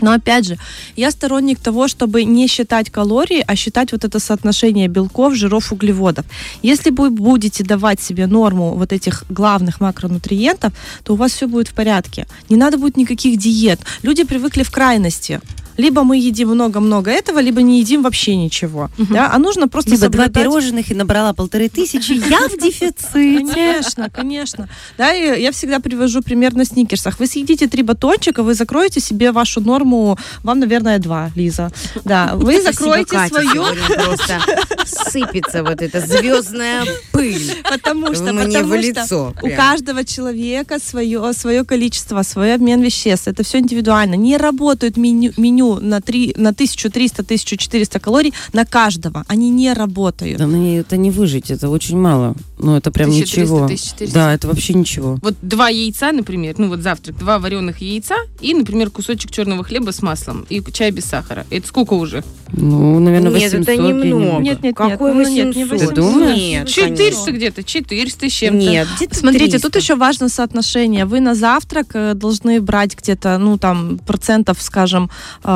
Но 0.00 0.12
опять 0.12 0.46
же, 0.46 0.58
я 0.96 1.10
сторонник 1.10 1.58
того, 1.58 1.88
чтобы 1.88 2.24
не 2.24 2.46
считать 2.46 2.90
калории, 2.90 3.44
а 3.46 3.56
считать 3.56 3.92
вот 3.92 4.04
это 4.04 4.18
соотношение 4.18 4.88
белков, 4.88 5.34
жиров, 5.34 5.72
углеводов. 5.72 6.26
Если 6.62 6.90
вы 6.90 7.10
будете 7.10 7.64
давать 7.64 8.00
себе 8.00 8.26
норму 8.26 8.74
вот 8.74 8.92
этих 8.92 9.24
главных 9.28 9.80
макронутриентов, 9.80 10.72
то 11.04 11.14
у 11.14 11.16
вас 11.16 11.32
все 11.32 11.46
будет 11.46 11.68
в 11.68 11.74
порядке. 11.74 12.26
Не 12.48 12.56
надо 12.56 12.78
будет 12.78 12.96
никаких 12.96 13.38
диет. 13.38 13.80
Люди 14.02 14.24
привыкли 14.24 14.62
в 14.62 14.70
крайности. 14.70 15.40
Либо 15.76 16.02
мы 16.04 16.16
едим 16.18 16.48
много-много 16.48 17.10
этого, 17.10 17.38
либо 17.40 17.62
не 17.62 17.80
едим 17.80 18.02
вообще 18.02 18.36
ничего. 18.36 18.90
Да? 18.98 19.30
А 19.32 19.38
нужно 19.38 19.68
просто 19.68 19.90
Либо 19.92 20.08
два 20.08 20.24
соблюдать- 20.24 20.42
пирожных 20.44 20.90
и 20.90 20.94
набрала 20.94 21.32
полторы 21.32 21.68
тысячи. 21.68 22.12
Я 22.30 22.48
в 22.48 22.58
дефиците. 22.58 23.06
Конечно, 23.12 24.10
конечно. 24.10 24.68
Да, 24.98 25.12
и 25.14 25.40
я 25.42 25.50
всегда 25.52 25.80
привожу 25.80 26.22
пример 26.22 26.54
на 26.54 26.64
сникерсах. 26.64 27.18
Вы 27.20 27.26
съедите 27.26 27.66
три 27.66 27.82
батончика, 27.82 28.42
вы 28.42 28.54
закроете 28.54 29.00
себе 29.00 29.32
вашу 29.32 29.60
норму, 29.60 30.18
вам, 30.42 30.58
наверное, 30.60 30.98
два, 30.98 31.30
Лиза. 31.36 31.70
Да, 32.04 32.32
вы 32.34 32.62
закроете 32.62 33.18
свою, 33.28 33.64
просто 33.94 34.40
сыпется 34.86 35.62
вот 35.62 35.82
эта 35.82 36.00
звездная 36.00 36.84
пыль. 37.12 37.54
потому 37.68 38.14
что, 38.14 38.32
Мне 38.32 38.32
в 38.32 38.44
потому 38.44 38.66
что 38.68 38.76
лицо. 38.76 39.34
у 39.42 39.46
прям. 39.46 39.56
каждого 39.56 40.04
человека 40.04 40.78
свое, 40.78 41.32
свое 41.32 41.64
количество, 41.64 42.22
свой 42.22 42.54
обмен 42.54 42.80
веществ. 42.82 43.28
Это 43.28 43.42
все 43.42 43.58
индивидуально. 43.58 44.14
Не 44.14 44.36
работают 44.36 44.96
меню, 44.96 45.32
меню 45.36 45.65
на, 45.74 46.00
3, 46.00 46.34
на 46.36 46.50
1300-1400 46.52 48.00
калорий 48.00 48.32
на 48.52 48.64
каждого. 48.64 49.24
Они 49.28 49.50
не 49.50 49.72
работают. 49.72 50.38
Да 50.38 50.46
мне 50.46 50.78
это 50.78 50.96
не 50.96 51.10
выжить, 51.10 51.50
это 51.50 51.68
очень 51.68 51.98
мало. 51.98 52.34
Ну, 52.58 52.76
это 52.76 52.90
прям 52.90 53.10
1300, 53.10 53.40
ничего. 53.40 53.56
1400. 53.64 54.14
Да, 54.14 54.32
это 54.32 54.48
вообще 54.48 54.74
ничего. 54.74 55.18
Вот 55.22 55.34
два 55.42 55.68
яйца, 55.68 56.12
например, 56.12 56.54
ну 56.58 56.68
вот 56.68 56.80
завтрак, 56.80 57.18
два 57.18 57.38
вареных 57.38 57.80
яйца 57.80 58.16
и, 58.40 58.54
например, 58.54 58.90
кусочек 58.90 59.30
черного 59.30 59.64
хлеба 59.64 59.90
с 59.92 60.02
маслом 60.02 60.46
и 60.48 60.62
чай 60.72 60.90
без 60.90 61.04
сахара. 61.04 61.46
Это 61.50 61.66
сколько 61.68 61.94
уже? 61.94 62.22
Ну, 62.52 62.98
наверное, 63.00 63.30
Нет, 63.32 63.52
800 63.52 63.68
это 63.68 63.82
немного. 63.82 64.42
Нет, 64.42 64.62
нет, 64.62 64.76
Какой 64.76 65.14
нет, 65.14 65.26
ну, 65.26 65.34
нет, 65.34 65.56
не 65.56 65.64
800? 65.64 65.88
Ты 65.88 65.94
думаешь? 65.94 66.38
Нет, 66.38 66.68
400 66.68 66.96
конечно. 66.96 67.32
где-то, 67.32 67.64
400 67.64 68.28
с 68.28 68.32
чем-то. 68.32 68.58
Нет, 68.58 68.88
где-то 68.96 69.14
Смотрите, 69.16 69.52
300. 69.52 69.68
тут 69.68 69.82
еще 69.82 69.94
важно 69.96 70.28
соотношение. 70.28 71.04
Вы 71.06 71.20
на 71.20 71.34
завтрак 71.34 71.88
э, 71.94 72.14
должны 72.14 72.60
брать 72.60 72.96
где-то, 72.96 73.38
ну, 73.38 73.58
там, 73.58 73.98
процентов, 73.98 74.58
скажем, 74.60 75.10
э, 75.42 75.48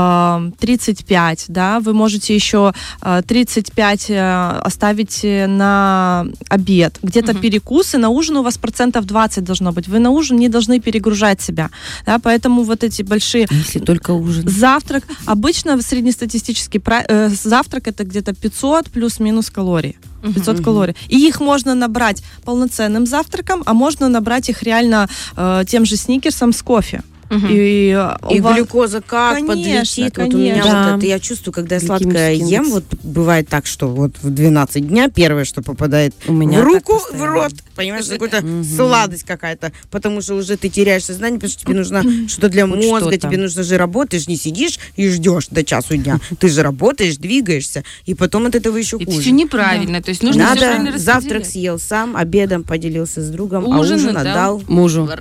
35, 0.59 1.45
да, 1.49 1.81
вы 1.81 1.93
можете 1.93 2.35
еще 2.35 2.73
э, 3.03 3.23
35 3.27 4.11
э, 4.11 4.61
оставить 4.65 5.21
э, 5.25 5.47
на 5.47 6.27
обед, 6.49 6.99
где-то 7.03 7.35
перекусы, 7.35 7.99
на 7.99 8.09
ужин 8.09 8.37
у 8.37 8.43
вас 8.43 8.59
процентов 8.59 9.05
20 9.05 9.45
должно 9.45 9.73
быть. 9.73 9.89
Вы 9.89 9.99
на 9.99 10.11
ужин 10.11 10.39
не 10.39 10.49
должны 10.49 10.81
перегружать 10.81 11.41
себя. 11.41 11.71
Да, 12.07 12.19
поэтому 12.19 12.63
вот 12.63 12.85
эти 12.85 13.03
большие 13.03 13.47
Если 13.51 13.79
только 13.79 14.13
ужин. 14.13 14.49
Завтрак. 14.49 15.05
Обычно 15.27 15.81
среднестатистический 15.83 16.83
э, 17.09 17.29
завтрак 17.29 17.89
это 17.89 18.05
где-то 18.05 18.35
500 18.35 18.91
плюс-минус 18.91 19.51
калорий. 19.51 19.97
500 20.23 20.61
калорий. 20.61 20.95
И 21.09 21.17
их 21.17 21.41
можно 21.41 21.75
набрать 21.75 22.23
полноценным 22.45 23.07
завтраком, 23.07 23.63
а 23.67 23.75
можно 23.75 24.09
набрать 24.09 24.49
их 24.49 24.63
реально 24.63 25.09
э, 25.37 25.65
тем 25.67 25.85
же 25.85 25.97
сникерсом 25.97 26.53
с 26.53 26.63
кофе. 26.63 27.03
И, 27.31 27.97
И 28.31 28.41
вас- 28.41 28.57
глюкоза 28.57 29.01
как 29.01 29.35
Конечно, 29.37 29.55
подлетит. 29.55 30.19
Вот 30.19 30.35
у 30.35 30.39
меня 30.39 30.55
конечно. 30.61 30.93
вот 30.93 30.99
это, 30.99 31.07
я 31.07 31.21
чувствую, 31.21 31.55
когда 31.55 31.77
я 31.77 31.81
сладкое 31.81 32.33
индекс. 32.35 32.51
ем, 32.51 32.71
вот 32.71 32.85
бывает 33.05 33.49
так, 33.49 33.67
что 33.67 33.89
вот 33.89 34.13
в 34.21 34.31
12 34.31 34.89
дня 34.89 35.09
первое, 35.09 35.45
что 35.45 35.63
попадает 35.63 36.15
У 36.27 36.33
меня 36.33 36.61
в 36.61 36.65
руку, 36.65 37.01
в 37.13 37.23
рот, 37.25 37.53
понимаешь, 37.77 38.07
какая-то 38.07 38.45
сладость 38.65 39.25
какая-то, 39.25 39.73
потому 39.91 40.21
что 40.23 40.35
уже 40.35 40.57
ты 40.57 40.69
теряешь 40.69 41.05
сознание, 41.05 41.39
потому 41.39 41.53
что 41.53 41.61
тебе 41.65 41.75
нужно 41.75 42.03
что-то 42.29 42.49
для 42.49 42.67
Хоть 42.67 42.85
мозга, 42.85 43.11
что-то. 43.13 43.29
тебе 43.29 43.37
нужно 43.39 43.63
же 43.63 43.79
же 43.79 44.25
не 44.27 44.37
сидишь 44.37 44.79
и 44.97 45.09
ждешь 45.09 45.47
до 45.49 45.63
часу 45.65 45.97
дня, 45.97 46.19
ты 46.41 46.49
же 46.49 46.63
работаешь, 46.63 47.17
двигаешься, 47.17 47.85
и 48.07 48.15
потом 48.15 48.47
от 48.47 48.55
этого 48.57 48.77
еще 48.77 48.97
Это 48.97 49.07
хуже. 49.07 49.21
все 49.21 49.31
неправильно. 49.31 50.03
То 50.03 50.11
есть 50.11 50.23
нужно 50.23 50.55
Надо 50.55 50.99
завтрак 50.99 51.45
съел 51.47 51.79
сам, 51.79 52.17
обедом 52.17 52.65
поделился 52.65 53.23
с 53.23 53.29
другом, 53.31 53.67
Ужин 53.67 53.75
а 53.75 53.97
ужин 53.97 54.17
отдал. 54.17 54.57
отдал. 54.57 54.63
Мужу. 54.67 55.09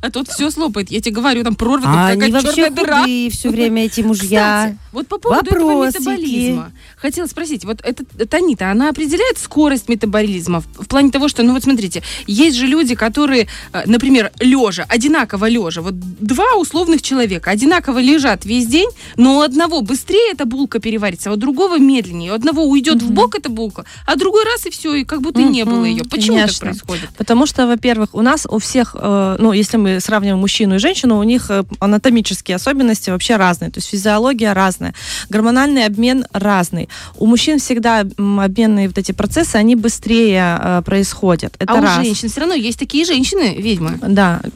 А 0.00 0.10
тут 0.14 0.28
все 0.28 0.50
слопает. 0.50 0.90
Я 0.90 1.00
тебе 1.00 1.14
говорю, 1.14 1.42
там 1.42 1.56
прорва, 1.56 1.84
А 1.86 2.10
как 2.12 2.22
они 2.22 2.32
какая 2.32 2.42
вообще 2.42 2.62
черная 2.62 2.70
дыра. 2.70 3.04
все 3.30 3.50
время, 3.50 3.84
эти 3.84 4.00
мужья. 4.00 4.66
Кстати, 4.70 4.78
вот 4.92 5.08
по 5.08 5.18
поводу 5.18 5.50
этого 5.50 5.74
Вопросики. 5.74 5.98
метаболизма. 5.98 6.72
Хотела 6.96 7.26
спросить, 7.26 7.64
вот 7.64 7.80
эта 7.82 8.04
Танита, 8.26 8.70
она 8.70 8.88
определяет 8.88 9.38
скорость 9.38 9.88
метаболизма 9.88 10.60
в, 10.60 10.84
в 10.84 10.86
плане 10.86 11.10
того, 11.10 11.28
что, 11.28 11.42
ну 11.42 11.52
вот 11.52 11.64
смотрите, 11.64 12.02
есть 12.26 12.56
же 12.56 12.66
люди, 12.66 12.94
которые, 12.94 13.48
э, 13.72 13.82
например, 13.86 14.32
лежа, 14.40 14.84
одинаково 14.88 15.48
лежа, 15.48 15.82
вот 15.82 15.94
два 15.98 16.54
условных 16.56 17.02
человека 17.02 17.50
одинаково 17.50 17.98
лежат 17.98 18.44
весь 18.44 18.66
день, 18.66 18.88
но 19.16 19.38
у 19.38 19.40
одного 19.40 19.80
быстрее 19.80 20.32
эта 20.32 20.44
булка 20.44 20.78
переварится, 20.78 21.30
а 21.30 21.32
у 21.34 21.36
другого 21.36 21.78
медленнее. 21.78 22.32
У 22.32 22.34
одного 22.34 22.64
уйдет 22.64 23.02
в 23.02 23.10
бок 23.10 23.34
эта 23.34 23.48
булка, 23.48 23.84
а 24.06 24.16
другой 24.16 24.44
раз 24.44 24.66
и 24.66 24.70
все, 24.70 24.94
и 24.94 25.04
как 25.04 25.20
будто 25.20 25.40
и 25.40 25.44
не 25.44 25.64
было 25.64 25.84
ее. 25.84 26.04
Почему 26.04 26.36
конечно. 26.36 26.52
так 26.52 26.60
происходит? 26.60 27.10
Потому 27.16 27.46
что, 27.46 27.66
во-первых, 27.66 28.10
у 28.14 28.22
нас 28.22 28.46
у 28.48 28.58
всех, 28.58 28.96
э, 28.98 29.36
ну, 29.38 29.52
если 29.52 29.76
мы 29.76 30.00
сравниваем 30.00 30.40
мужчину 30.40 30.76
и 30.76 30.78
женщину, 30.78 31.18
у 31.18 31.22
них 31.22 31.50
э, 31.50 31.64
анатомические 31.80 32.56
особенности 32.56 33.10
вообще 33.10 33.36
разные, 33.36 33.70
то 33.70 33.78
есть 33.78 33.88
физиология 33.88 34.52
разная, 34.52 34.94
гормональный 35.28 35.86
обмен 35.86 36.26
разный. 36.32 36.88
У 37.16 37.26
мужчин 37.26 37.58
всегда 37.58 38.00
обменные 38.00 38.88
вот 38.88 38.98
эти 38.98 39.12
процессы, 39.12 39.56
они 39.56 39.76
быстрее 39.76 40.58
э, 40.60 40.82
происходят. 40.84 41.54
Это 41.58 41.74
а 41.74 41.80
раз. 41.80 41.98
у 41.98 42.04
женщин 42.04 42.28
все 42.28 42.40
равно 42.40 42.54
есть 42.54 42.78
такие 42.78 43.04
женщины, 43.04 43.56
ведьмы. 43.58 43.98
Да. 44.02 44.40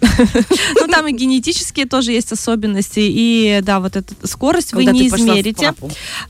Ну, 0.80 0.86
там 0.88 1.06
и 1.06 1.12
генетические 1.12 1.86
тоже 1.86 2.12
есть 2.12 2.32
особенности. 2.32 3.00
И 3.00 3.60
да, 3.62 3.80
вот 3.80 3.96
эта 3.96 4.14
скорость 4.26 4.72
вы 4.72 4.84
не 4.84 5.08
измерите. 5.08 5.74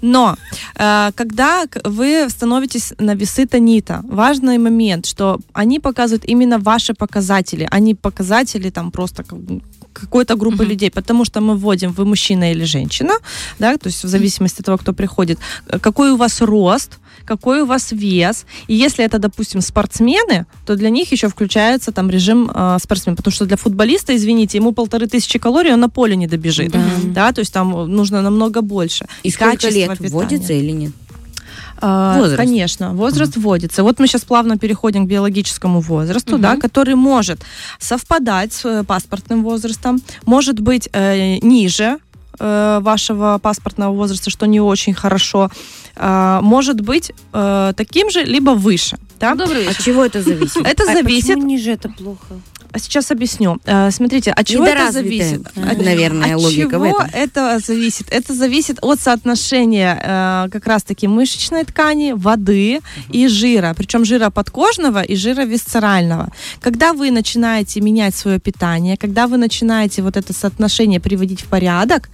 Но 0.01 0.37
э, 0.75 1.11
когда 1.15 1.65
вы 1.85 2.29
становитесь 2.29 2.93
на 2.99 3.15
весы 3.15 3.47
Танита, 3.47 4.03
важный 4.05 4.59
момент, 4.59 5.07
что 5.07 5.39
они 5.53 5.81
показывают 5.81 6.25
именно 6.25 6.59
ваши 6.59 6.95
показатели, 6.95 7.67
а 7.71 7.79
не 7.79 7.95
показатели 7.95 8.71
там 8.71 8.91
просто 8.91 9.25
какой-то 9.93 10.37
группы 10.37 10.65
людей, 10.65 10.91
потому 10.91 11.25
что 11.25 11.41
мы 11.41 11.57
вводим, 11.57 11.93
вы 11.93 12.05
мужчина 12.05 12.53
или 12.53 12.65
женщина, 12.65 13.15
да, 13.59 13.77
то 13.77 13.89
есть 13.89 14.05
в 14.05 14.09
зависимости 14.09 14.61
от 14.61 14.67
того, 14.67 14.79
кто 14.79 14.93
приходит, 14.93 15.39
э, 15.69 15.79
какой 15.79 16.11
у 16.11 16.17
вас 16.17 16.41
рост, 16.41 16.99
какой 17.25 17.63
у 17.63 17.67
вас 17.67 17.93
вес, 17.93 18.47
и 18.69 18.75
если 18.75 19.05
это, 19.05 19.19
допустим, 19.19 19.61
спортсмены, 19.61 20.47
то 20.67 20.77
для 20.77 20.91
них 20.91 21.13
еще 21.13 21.29
включается 21.29 21.93
там 21.93 22.11
режим 22.11 22.51
э, 22.55 22.79
спортсмен, 22.81 23.17
потому 23.17 23.33
что 23.33 23.47
для 23.47 23.57
футболиста, 23.57 24.15
извините, 24.15 24.59
ему 24.59 24.73
полторы 24.73 25.07
тысячи 25.07 25.39
калорий, 25.39 25.73
он 25.73 25.81
на 25.81 25.89
поле 25.89 26.17
не 26.17 26.27
добежит, 26.27 26.75
да, 27.05 27.33
то 27.33 27.41
есть 27.41 27.53
там 27.53 27.77
э, 27.77 27.87
нужно 27.87 28.23
намного 28.23 28.63
больше. 28.63 29.07
И 29.23 29.31
сколько 29.31 29.69
лет 29.69 29.91
питания. 29.91 30.11
вводится 30.11 30.53
или 30.53 30.73
нет? 30.73 30.93
А, 31.81 32.19
Возраст. 32.19 32.37
Конечно, 32.37 32.93
возраст 32.95 33.37
вводится. 33.37 33.83
Вот 33.83 33.99
мы 34.01 34.07
сейчас 34.07 34.25
плавно 34.25 34.59
переходим 34.59 35.07
к 35.07 35.09
биологическому 35.09 35.81
возрасту, 35.81 36.39
да, 36.39 36.57
который 36.57 36.95
может 36.95 37.41
совпадать 37.79 38.53
с 38.53 38.65
э, 38.65 38.85
паспортным 38.85 39.43
возрастом, 39.45 40.01
может 40.27 40.61
быть 40.61 40.89
э, 40.93 41.39
ниже 41.39 41.99
э, 42.41 42.79
вашего 42.83 43.39
паспортного 43.43 43.95
возраста, 43.95 44.31
что 44.31 44.47
не 44.47 44.61
очень 44.61 44.95
хорошо, 44.95 45.51
а, 45.97 46.41
может 46.43 46.81
быть 46.81 47.13
э, 47.33 47.73
таким 47.77 48.11
же, 48.11 48.23
либо 48.25 48.51
выше. 48.51 48.99
Да? 49.21 49.35
Добрый 49.35 49.63
От 49.63 49.69
вечер. 49.71 49.83
чего 49.85 50.05
это 50.05 50.23
зависит? 50.23 50.65
Это 50.65 50.85
А 50.85 50.93
зависит. 50.95 51.27
почему 51.29 51.47
ниже 51.47 51.73
это 51.73 51.89
плохо? 51.89 52.41
А 52.71 52.79
Сейчас 52.79 53.11
объясню. 53.11 53.59
Э, 53.65 53.91
Смотрите, 53.91 54.31
от 54.31 54.47
чего 54.47 54.67
это 54.67 54.93
зависит? 54.93 55.47
От- 55.57 55.79
наверное, 55.79 56.35
от 56.35 56.43
логика 56.43 56.79
в 56.79 56.85
чего 56.87 57.01
этом. 57.01 57.11
это 57.13 57.59
зависит? 57.67 58.07
Это 58.11 58.35
зависит 58.35 58.79
от 58.83 59.01
соотношения 59.01 59.99
э, 60.03 60.49
как 60.51 60.67
раз-таки 60.67 61.09
мышечной 61.09 61.65
ткани, 61.65 62.13
воды 62.13 62.81
и 63.11 63.29
жира. 63.29 63.75
Причем 63.77 64.05
жира 64.05 64.31
подкожного 64.31 65.03
и 65.03 65.17
жира 65.17 65.43
висцерального. 65.45 66.29
Когда 66.61 66.93
вы 66.93 67.11
начинаете 67.11 67.81
менять 67.81 68.15
свое 68.15 68.39
питание, 68.39 68.97
когда 68.97 69.27
вы 69.27 69.39
начинаете 69.39 70.03
вот 70.03 70.17
это 70.17 70.33
соотношение 70.33 71.01
приводить 71.01 71.41
в 71.41 71.47
порядок, 71.47 72.11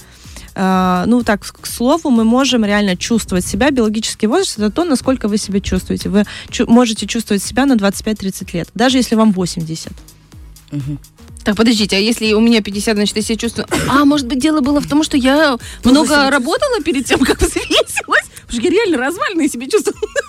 э, 0.54 1.04
ну 1.06 1.22
так, 1.24 1.40
к 1.40 1.66
слову, 1.66 2.10
мы 2.10 2.24
можем 2.24 2.64
реально 2.64 2.96
чувствовать 2.96 3.44
себя. 3.46 3.70
Биологический 3.70 4.28
возраст 4.28 4.58
это 4.58 4.70
то, 4.70 4.84
насколько 4.84 5.26
вы 5.28 5.36
себя 5.38 5.60
чувствуете. 5.60 6.08
Вы 6.08 6.24
можете 6.68 7.06
чувствовать 7.06 7.42
себя 7.42 7.66
на 7.66 7.74
25-30 7.74 8.54
лет, 8.56 8.68
даже 8.74 8.98
если 8.98 9.16
вам 9.16 9.32
80. 9.32 9.92
Так, 11.44 11.56
подождите, 11.56 11.96
а 11.96 11.98
если 11.98 12.32
у 12.32 12.40
меня 12.40 12.62
50, 12.62 12.94
значит, 12.94 13.16
я 13.16 13.22
себя 13.22 13.36
чувствую... 13.36 13.66
А, 13.88 14.06
может 14.06 14.26
быть, 14.26 14.38
дело 14.38 14.60
было 14.60 14.80
в 14.80 14.88
том, 14.88 15.02
что 15.02 15.18
я 15.18 15.58
много 15.84 16.30
работала 16.30 16.80
перед 16.82 17.04
тем, 17.04 17.20
как 17.20 17.38
взвесилась? 17.40 18.30
Потому 18.46 18.60
что 18.60 18.62
я 18.62 18.70
реально 18.70 18.98
развальная 18.98 19.48
себя 19.48 19.66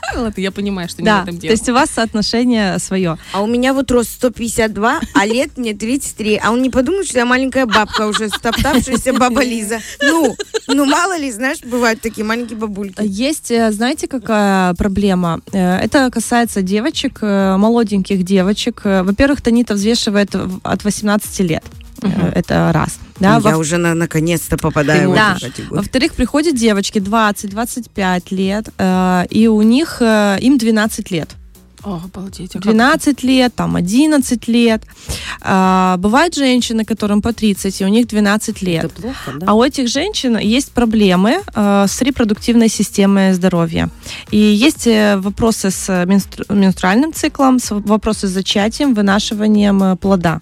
чувствую. 0.06 0.26
Ладно, 0.26 0.42
я 0.42 0.52
понимаю, 0.52 0.90
что 0.90 1.02
не 1.02 1.06
в 1.06 1.12
Да, 1.12 1.24
этом 1.24 1.36
то 1.36 1.42
дело. 1.42 1.52
есть 1.52 1.70
у 1.70 1.74
вас 1.74 1.90
соотношение 1.90 2.80
свое. 2.80 3.18
А 3.34 3.42
у 3.42 3.48
меня 3.48 3.74
вот 3.74 3.92
рост 3.92 4.12
152, 4.12 5.02
а 5.14 5.26
лет 5.26 5.58
мне 5.58 5.74
33. 5.74 6.40
А 6.44 6.52
он 6.52 6.62
не 6.62 6.70
подумает, 6.70 7.08
что 7.08 7.20
я 7.20 7.26
маленькая 7.26 7.66
бабка 7.66 8.08
уже, 8.08 8.30
стоптавшаяся 8.30 9.14
баба 9.14 9.44
Лиза. 9.44 9.80
Ну, 10.02 10.36
ну 10.68 10.86
мало 10.86 11.18
ли, 11.18 11.32
знаешь, 11.32 11.60
бывают 11.64 12.02
такие 12.02 12.26
маленькие 12.26 12.58
бабульки. 12.58 13.02
Есть, 13.04 13.52
э, 13.52 13.72
знаете, 13.72 14.08
какая 14.08 14.74
проблема? 14.76 15.42
Э, 15.52 15.78
Это 15.78 16.10
касается 16.12 16.62
девочек, 16.62 17.20
э, 17.22 17.58
молоденьких 17.58 18.24
девочек. 18.24 18.82
Во-первых, 18.84 19.42
Танита 19.42 19.74
взвешивает 19.74 20.36
от 20.64 20.84
18 20.84 21.40
лет. 21.44 21.64
Э, 22.06 22.32
Это 22.36 22.72
раз. 22.74 23.00
Да, 23.20 23.40
Ну, 23.40 23.50
я 23.50 23.56
Во- 23.56 23.60
уже 23.60 23.78
на- 23.78 23.94
наконец-то 23.96 24.58
попадаю 24.58 25.12
в 25.12 25.16
Да. 25.16 25.32
эту 25.38 25.46
категорию. 25.46 25.76
Во-вторых, 25.78 26.14
приходят 26.14 26.56
девочки 26.56 27.00
20-25 27.00 28.32
лет, 28.32 28.70
э, 28.78 29.26
и 29.30 29.48
у 29.48 29.62
них 29.62 29.98
э, 30.02 30.38
им 30.42 30.58
12 30.58 31.12
лет. 31.12 31.30
О, 31.84 32.02
обалдеть. 32.04 32.50
а 32.50 32.54
как 32.54 32.62
12 32.64 33.22
лет, 33.24 33.54
там 33.54 33.76
11 33.76 34.48
лет. 34.48 34.82
А, 35.42 35.98
Бывают 35.98 36.34
женщины, 36.34 36.84
которым 36.84 37.22
по 37.22 37.32
30, 37.32 37.80
и 37.80 37.86
у 37.86 37.88
них 37.90 38.08
12 38.08 38.64
лет. 38.64 38.86
Это 38.86 39.02
плохо, 39.02 39.32
да? 39.36 39.46
А 39.48 39.54
у 39.54 39.62
этих 39.64 39.88
женщин 39.88 40.36
есть 40.36 40.72
проблемы 40.72 41.42
э, 41.54 41.86
с 41.88 42.02
репродуктивной 42.02 42.70
системой 42.70 43.34
здоровья. 43.34 43.90
И 44.32 44.38
есть 44.38 44.88
э, 44.88 45.18
вопросы 45.18 45.70
с 45.70 45.88
менстру- 46.06 46.52
менструальным 46.52 47.14
циклом, 47.14 47.60
с 47.60 47.70
вопросы 47.70 48.28
с 48.28 48.32
зачатием, 48.32 48.96
вынашиванием 48.96 49.96
плода. 49.98 50.40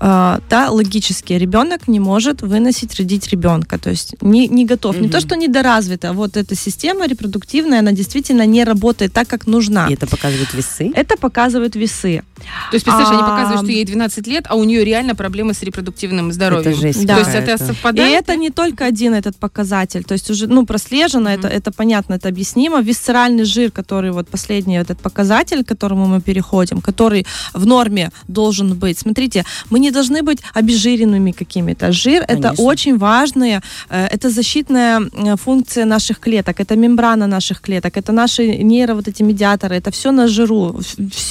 Э, 0.00 0.38
да, 0.50 0.70
логически 0.70 1.32
ребенок 1.34 1.88
не 1.88 2.00
может 2.00 2.42
выносить, 2.42 2.94
родить 2.96 3.28
ребенка. 3.28 3.78
То 3.78 3.90
есть 3.90 4.14
не, 4.20 4.48
не 4.48 4.64
готов. 4.64 5.00
Не 5.00 5.08
то, 5.08 5.20
что 5.20 5.36
недоразвита, 5.36 6.10
а 6.10 6.12
вот 6.12 6.36
эта 6.36 6.54
система 6.54 7.06
репродуктивная, 7.06 7.80
она 7.80 7.92
действительно 7.92 8.46
не 8.46 8.64
работает 8.64 9.12
так, 9.12 9.28
как 9.28 9.46
нужна. 9.46 9.88
И 9.88 9.94
это 9.94 10.06
показывают 10.06 10.52
весы. 10.54 10.92
Это 10.94 11.16
показывают 11.16 11.76
весы. 11.76 12.22
То 12.70 12.74
есть, 12.74 12.84
представляешь, 12.84 13.12
они 13.12 13.22
А, 13.22 13.30
показывают, 13.30 13.62
что 13.62 13.72
ей 13.72 13.84
12 13.84 14.26
лет, 14.26 14.44
а 14.48 14.56
у 14.56 14.64
нее 14.64 14.84
реально 14.84 15.14
проблемы 15.14 15.54
с 15.54 15.62
репродуктивным 15.62 16.32
здоровьем. 16.32 16.72
Это 16.72 16.80
жесть 16.80 17.06
Да. 17.06 17.14
То 17.14 17.20
есть 17.20 17.34
это 17.34 17.64
И 17.64 17.66
совпадает? 17.66 18.22
это 18.22 18.36
не 18.36 18.50
только 18.50 18.84
один 18.84 19.14
этот 19.14 19.36
показатель, 19.36 20.04
то 20.04 20.14
есть 20.14 20.30
уже, 20.30 20.46
ну, 20.46 20.66
прослежено, 20.66 21.30
это, 21.30 21.48
это 21.48 21.72
понятно, 21.72 22.14
это 22.14 22.28
объяснимо. 22.28 22.80
Висцеральный 22.80 23.44
жир, 23.44 23.70
который 23.70 24.10
вот 24.10 24.28
последний 24.28 24.76
этот 24.76 25.00
показатель, 25.00 25.64
к 25.64 25.68
которому 25.68 26.06
мы 26.06 26.20
переходим, 26.20 26.80
который 26.80 27.26
в 27.54 27.66
норме 27.66 28.10
должен 28.28 28.74
быть. 28.74 28.98
Смотрите, 28.98 29.44
мы 29.70 29.78
не 29.84 29.90
должны 29.90 30.22
быть 30.22 30.38
обезжиренными 30.54 31.32
какими-то. 31.32 31.92
Жир 31.92 32.22
это 32.22 32.42
Конечно. 32.42 32.64
очень 32.64 32.98
важные, 32.98 33.60
э, 33.90 34.06
это 34.14 34.30
защитная 34.30 35.00
э, 35.00 35.36
функция 35.36 35.86
наших 35.86 36.18
клеток, 36.18 36.60
это 36.60 36.76
мембрана 36.76 37.26
наших 37.26 37.60
клеток, 37.60 37.96
это 37.96 38.12
наши 38.12 38.64
нейро 38.64 38.94
вот 38.94 39.08
эти 39.08 39.22
медиаторы, 39.22 39.76
это 39.76 39.90
все 39.90 40.12
на 40.12 40.28
жиру. 40.28 40.80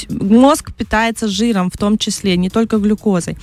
Мозг 0.09 0.71
питается 0.77 1.27
жиром 1.27 1.69
в 1.69 1.77
том 1.77 1.97
числе, 1.97 2.37
не 2.37 2.49
только 2.49 2.77
глюкозой. 2.77 3.37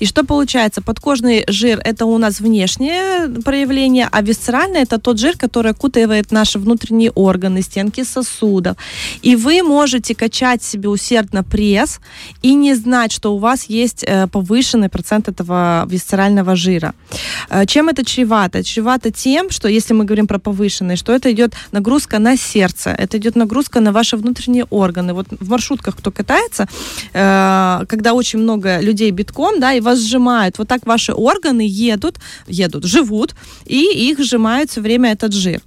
И 0.00 0.06
что 0.06 0.24
получается? 0.24 0.80
Подкожный 0.82 1.44
жир 1.48 1.80
это 1.84 2.06
у 2.06 2.18
нас 2.18 2.40
внешнее 2.40 3.28
проявление, 3.44 4.08
а 4.12 4.22
висцеральный 4.22 4.80
это 4.80 4.98
тот 4.98 5.18
жир, 5.18 5.36
который 5.36 5.72
окутывает 5.72 6.32
наши 6.32 6.58
внутренние 6.58 7.10
органы, 7.10 7.62
стенки 7.62 8.04
сосудов. 8.04 8.76
И 9.22 9.36
вы 9.36 9.62
можете 9.62 10.14
качать 10.14 10.62
себе 10.62 10.88
усердно 10.88 11.42
пресс 11.44 12.00
и 12.42 12.54
не 12.54 12.74
знать, 12.74 13.12
что 13.12 13.34
у 13.34 13.38
вас 13.38 13.70
есть 13.70 14.04
э, 14.06 14.26
повышенный 14.54 14.88
процент 14.88 15.28
этого 15.28 15.84
висцерального 15.90 16.56
жира. 16.56 16.92
Э, 17.50 17.66
Чем 17.66 17.88
это 17.88 18.04
чревато? 18.04 18.62
Чревато 18.62 19.10
тем, 19.10 19.50
что 19.50 19.68
если 19.68 19.94
мы 19.94 20.04
говорим 20.04 20.26
про 20.26 20.38
повышенный, 20.38 20.96
что 20.96 21.12
это 21.12 21.32
идет 21.32 21.54
нагрузка 21.72 22.18
на 22.18 22.36
сердце, 22.36 22.90
это 22.90 23.16
идет 23.16 23.36
нагрузка 23.36 23.80
на 23.80 23.90
ваши 23.92 24.16
внутренние 24.16 24.64
органы. 24.70 25.12
Вот 25.12 25.26
в 25.40 25.48
маршрутках, 25.48 25.96
кто 25.96 26.10
катается, 26.10 26.68
э, 27.14 27.84
когда 27.88 28.12
очень 28.12 28.38
много 28.38 28.80
людей 28.80 29.10
битком, 29.10 29.60
да, 29.60 29.72
и 29.72 29.80
вас 29.80 29.98
сжимают, 29.98 30.58
вот 30.58 30.68
так 30.68 30.86
ваши 30.86 31.12
органы 31.12 31.66
едут, 31.66 32.18
едут, 32.46 32.84
живут, 32.84 33.34
и 33.66 34.10
их 34.10 34.18
сжимают 34.18 34.70
все 34.70 34.80
время 34.80 35.12
этот 35.12 35.32
жир. 35.32 35.60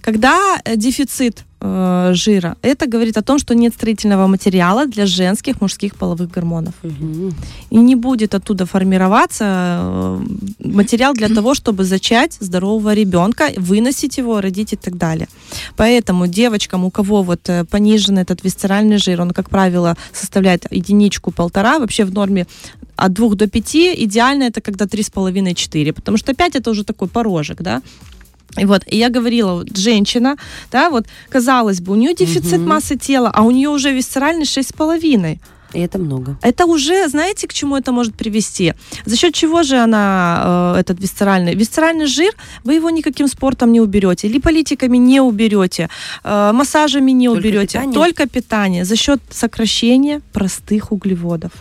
Когда 0.00 0.58
э, 0.64 0.76
дефицит 0.76 1.44
э, 1.62 2.14
жира, 2.14 2.56
это 2.62 2.86
говорит 2.86 3.16
о 3.16 3.22
том, 3.22 3.38
что 3.38 3.54
нет 3.54 3.74
строительного 3.74 4.26
материала 4.26 4.86
для 4.86 5.06
женских, 5.06 5.60
мужских 5.60 5.94
половых 5.94 6.30
гормонов. 6.30 6.74
И 7.70 7.76
не 7.76 7.96
будет 7.96 8.34
оттуда 8.34 8.66
формироваться 8.66 9.44
э, 9.44 10.20
материал 10.58 11.14
для 11.14 11.28
того, 11.28 11.54
чтобы 11.54 11.84
зачать 11.84 12.36
здорового 12.40 12.94
ребенка, 12.94 13.50
выносить 13.56 14.18
его, 14.18 14.40
родить 14.40 14.72
и 14.72 14.76
так 14.76 14.96
далее. 14.96 15.28
Поэтому 15.76 16.26
девочкам, 16.26 16.84
у 16.84 16.90
кого 16.90 17.22
вот 17.22 17.48
э, 17.48 17.64
понижен 17.64 18.18
этот 18.18 18.44
висцеральный 18.44 18.98
жир, 18.98 19.20
он, 19.20 19.30
как 19.30 19.48
правило, 19.48 19.96
составляет 20.12 20.66
единичку-полтора, 20.70 21.78
вообще 21.78 22.04
в 22.04 22.12
норме 22.12 22.46
от 22.96 23.12
2 23.12 23.34
до 23.34 23.46
5, 23.46 23.76
идеально 24.04 24.44
это 24.44 24.60
когда 24.60 24.84
3,5-4, 24.84 25.92
потому 25.92 26.16
что 26.16 26.34
5 26.34 26.56
это 26.56 26.70
уже 26.70 26.84
такой 26.84 27.08
порожек, 27.08 27.62
да, 27.62 27.82
и 28.56 28.64
вот, 28.64 28.82
и 28.86 28.96
я 28.98 29.08
говорила, 29.08 29.54
вот, 29.54 29.76
женщина, 29.76 30.36
да, 30.70 30.90
вот, 30.90 31.06
казалось 31.30 31.80
бы, 31.80 31.92
у 31.92 31.96
нее 31.96 32.14
дефицит 32.14 32.60
массы 32.60 32.96
тела, 32.96 33.30
а 33.34 33.42
у 33.42 33.50
нее 33.50 33.68
уже 33.68 33.92
висцеральный 33.92 34.44
6,5. 34.44 35.38
И 35.74 35.80
это 35.80 35.98
много. 35.98 36.36
Это 36.42 36.66
уже, 36.66 37.08
знаете, 37.08 37.46
к 37.48 37.52
чему 37.54 37.76
это 37.76 37.92
может 37.92 38.14
привести? 38.14 38.74
За 39.06 39.16
счет 39.16 39.34
чего 39.34 39.62
же 39.62 39.78
она, 39.78 40.74
э, 40.76 40.80
этот 40.80 41.00
висцеральный? 41.00 41.54
Висцеральный 41.54 42.06
жир, 42.06 42.34
вы 42.64 42.74
его 42.74 42.90
никаким 42.90 43.26
спортом 43.26 43.72
не 43.72 43.80
уберете, 43.80 44.28
липолитиками 44.28 44.98
не 44.98 45.22
уберете, 45.22 45.88
э, 46.24 46.52
массажами 46.52 47.12
не 47.12 47.28
Только 47.28 47.38
уберете, 47.38 47.78
питание? 47.78 47.94
только 47.94 48.28
питание 48.28 48.84
за 48.84 48.96
счет 48.96 49.20
сокращения 49.30 50.20
простых 50.32 50.92
углеводов. 50.92 51.52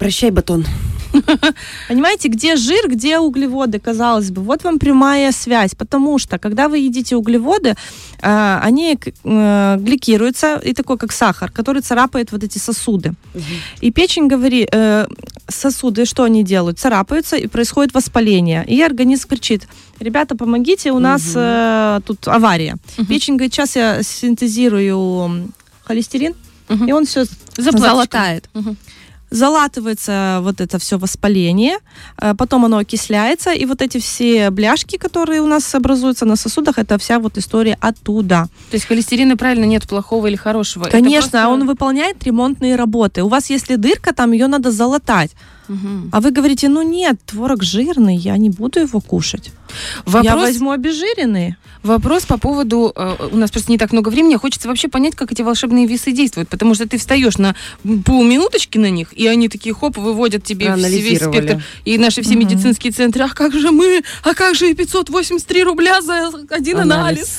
Прощай, 0.00 0.30
батон. 0.30 0.64
Понимаете, 1.88 2.28
где 2.28 2.56
жир, 2.56 2.88
где 2.88 3.18
углеводы, 3.18 3.78
казалось 3.80 4.30
бы. 4.30 4.42
Вот 4.42 4.64
вам 4.64 4.78
прямая 4.78 5.30
связь, 5.32 5.74
потому 5.74 6.18
что, 6.18 6.38
когда 6.38 6.68
вы 6.68 6.78
едите 6.78 7.16
углеводы, 7.16 7.74
э, 8.22 8.58
они 8.62 8.96
э, 9.24 9.76
гликируются, 9.78 10.56
и 10.64 10.72
такой, 10.72 10.96
как 10.96 11.12
сахар, 11.12 11.50
который 11.50 11.82
царапает 11.82 12.32
вот 12.32 12.44
эти 12.44 12.58
сосуды. 12.58 13.12
И 13.82 13.90
печень 13.92 14.26
говорит, 14.28 14.68
э, 14.72 15.06
сосуды, 15.48 16.06
что 16.06 16.22
они 16.22 16.44
делают? 16.44 16.78
Царапаются, 16.78 17.36
и 17.36 17.46
происходит 17.46 17.92
воспаление. 17.92 18.64
И 18.66 18.80
организм 18.80 19.28
кричит, 19.28 19.68
ребята, 19.98 20.34
помогите, 20.34 20.92
у 20.92 20.98
нас 20.98 21.32
э, 21.34 22.00
тут 22.06 22.26
авария. 22.28 22.76
Печень 23.08 23.34
говорит, 23.34 23.52
сейчас 23.52 23.76
я 23.76 24.02
синтезирую 24.02 25.52
холестерин, 25.84 26.34
Мгм. 26.70 26.86
и 26.88 26.92
он 26.92 27.04
все 27.04 27.24
Заплаточком. 27.56 27.80
залатает 27.80 28.48
Мгм. 28.54 28.76
Залатывается 29.30 30.38
вот 30.42 30.60
это 30.60 30.78
все 30.78 30.98
воспаление, 30.98 31.78
э, 32.20 32.34
потом 32.36 32.64
оно 32.64 32.78
окисляется, 32.78 33.52
и 33.52 33.64
вот 33.66 33.82
эти 33.82 33.98
все 33.98 34.50
бляшки, 34.50 34.96
которые 34.96 35.40
у 35.40 35.46
нас 35.46 35.74
образуются 35.74 36.24
на 36.26 36.36
сосудах, 36.36 36.78
это 36.78 36.98
вся 36.98 37.18
вот 37.18 37.38
история 37.38 37.76
оттуда. 37.80 38.48
То 38.70 38.76
есть 38.76 38.86
холестерина 38.86 39.36
правильно 39.36 39.64
нет 39.64 39.88
плохого 39.88 40.26
или 40.26 40.36
хорошего. 40.36 40.84
Конечно, 40.84 41.30
просто- 41.30 41.48
он 41.48 41.66
выполняет 41.66 42.24
ремонтные 42.24 42.76
работы. 42.76 43.22
У 43.22 43.28
вас, 43.28 43.50
если 43.50 43.76
дырка, 43.76 44.12
там 44.12 44.32
ее 44.32 44.46
надо 44.46 44.70
залатать. 44.70 45.32
А 46.12 46.20
вы 46.20 46.32
говорите, 46.32 46.68
ну 46.68 46.82
нет, 46.82 47.16
творог 47.24 47.62
жирный, 47.62 48.16
я 48.16 48.36
не 48.36 48.50
буду 48.50 48.80
его 48.80 49.00
кушать. 49.00 49.52
Я 50.06 50.12
Вопрос, 50.12 50.42
возьму 50.42 50.72
обезжиренный. 50.72 51.54
Вопрос 51.82 52.24
по 52.26 52.38
поводу... 52.38 52.92
э, 52.94 53.28
у 53.32 53.36
нас 53.36 53.50
просто 53.50 53.70
не 53.72 53.78
так 53.78 53.92
много 53.92 54.08
времени. 54.08 54.36
Хочется 54.36 54.68
вообще 54.68 54.88
понять, 54.88 55.14
как 55.14 55.32
эти 55.32 55.42
волшебные 55.42 55.86
весы 55.86 56.12
действуют. 56.12 56.48
Потому 56.48 56.74
что 56.74 56.88
ты 56.88 56.98
встаешь 56.98 57.38
на 57.38 57.54
полминуточки 58.04 58.78
на 58.78 58.90
них, 58.90 59.12
и 59.12 59.26
они 59.26 59.48
такие, 59.48 59.74
хоп, 59.74 59.96
выводят 59.96 60.44
тебе 60.44 60.72
весь 60.76 61.18
спектр. 61.22 61.62
И 61.84 61.98
наши 61.98 62.22
все 62.22 62.34
Мгм. 62.34 62.40
медицинские 62.40 62.92
центры, 62.92 63.24
а 63.24 63.28
как 63.28 63.52
же 63.54 63.70
мы? 63.70 64.02
А 64.22 64.34
как 64.34 64.54
же 64.54 64.70
и 64.70 64.74
583 64.74 65.64
рубля 65.64 66.00
за 66.02 66.30
один 66.50 66.78
анализ? 66.78 67.38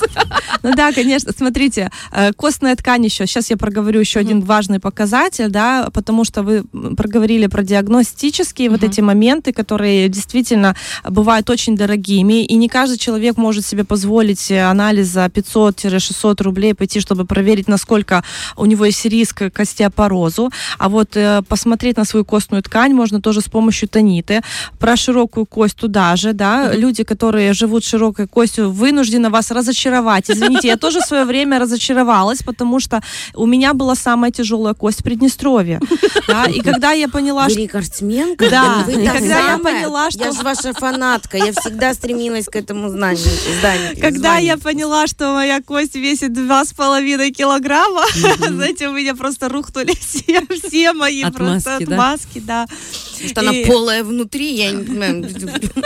Ну 0.62 0.72
да, 0.74 0.92
конечно, 0.92 1.32
смотрите, 1.36 1.90
э, 2.12 2.32
костная 2.34 2.76
ткань 2.76 3.04
еще, 3.04 3.26
сейчас 3.26 3.50
я 3.50 3.56
проговорю 3.56 4.00
еще 4.00 4.20
один 4.20 4.40
важный 4.42 4.78
показатель, 4.80 5.48
да, 5.48 5.88
потому 5.92 6.24
что 6.24 6.42
вы 6.42 6.64
проговорили 6.96 7.46
про 7.46 7.62
диагностические 7.62 8.70
вот 8.70 8.82
эти 8.84 9.00
моменты, 9.00 9.52
которые 9.52 10.08
действительно 10.08 10.76
бывают 11.04 11.50
очень 11.50 11.76
дорогими, 11.76 12.44
и 12.44 12.54
не 12.54 12.68
каждый 12.68 12.98
человек 12.98 13.36
может 13.36 13.66
себе 13.66 13.84
позволить 13.84 14.31
э, 14.50 14.62
анализ 14.62 15.08
за 15.08 15.26
500-600 15.26 16.42
рублей 16.42 16.74
пойти, 16.74 17.00
чтобы 17.00 17.24
проверить, 17.24 17.68
насколько 17.68 18.22
у 18.56 18.66
него 18.66 18.84
есть 18.84 19.04
риск 19.04 19.42
к 19.52 19.60
остеопорозу, 19.60 20.50
а 20.78 20.88
вот 20.88 21.16
э, 21.16 21.42
посмотреть 21.48 21.96
на 21.96 22.04
свою 22.04 22.24
костную 22.24 22.62
ткань 22.62 22.92
можно 22.94 23.20
тоже 23.20 23.40
с 23.40 23.48
помощью 23.48 23.88
тониты, 23.88 24.40
про 24.78 24.96
широкую 24.96 25.46
кость 25.46 25.76
туда 25.76 26.16
же, 26.16 26.32
да, 26.32 26.72
люди, 26.74 27.04
которые 27.04 27.52
живут 27.52 27.84
широкой 27.84 28.26
костью, 28.26 28.70
вынуждены 28.70 29.30
вас 29.30 29.50
разочаровать. 29.50 30.30
Извините, 30.30 30.68
я 30.68 30.76
тоже 30.76 31.00
в 31.00 31.04
свое 31.04 31.24
время 31.24 31.58
разочаровалась, 31.58 32.42
потому 32.42 32.80
что 32.80 33.00
у 33.34 33.46
меня 33.46 33.74
была 33.74 33.94
самая 33.94 34.30
тяжелая 34.30 34.74
кость 34.74 35.00
в 35.00 35.04
Приднестровье. 35.04 35.80
Да, 36.28 36.44
и 36.46 36.60
когда 36.60 36.92
я 36.92 37.08
поняла, 37.08 37.48
что 37.48 37.58
рекордсменка? 37.60 38.48
Да, 38.50 38.84
и 38.88 39.06
когда 39.06 39.52
я 39.52 39.58
поняла, 39.58 40.10
что- 40.10 40.24
Я 40.24 40.32
же 40.32 40.42
ваша 40.42 40.72
фанатка, 40.72 41.36
я 41.36 41.52
всегда 41.52 41.94
стремилась 41.94 42.46
к 42.46 42.56
этому 42.56 42.88
знанию. 42.88 43.18
зданию, 43.58 43.96
Когда 44.22 44.38
я 44.38 44.56
поняла, 44.56 45.06
что 45.08 45.32
моя 45.32 45.60
кость 45.60 45.96
весит 45.96 46.32
два 46.32 46.64
с 46.64 46.72
половиной 46.72 47.32
килограмма, 47.32 48.02
знаете, 48.38 48.88
у 48.88 48.92
меня 48.92 49.16
просто 49.16 49.48
рухнули 49.48 49.94
все, 50.00 50.46
все 50.62 50.92
мои 50.92 51.22
Отмазки, 51.22 51.38
просто 51.38 51.86
да? 51.86 51.94
отмазки, 51.94 52.38
да. 52.38 52.66
Потому 53.12 53.28
что 53.28 53.40
она 53.40 53.52
полая 53.66 54.04
внутри, 54.04 54.54
я 54.54 54.70
не 54.70 54.84
понимаю. 54.84 55.28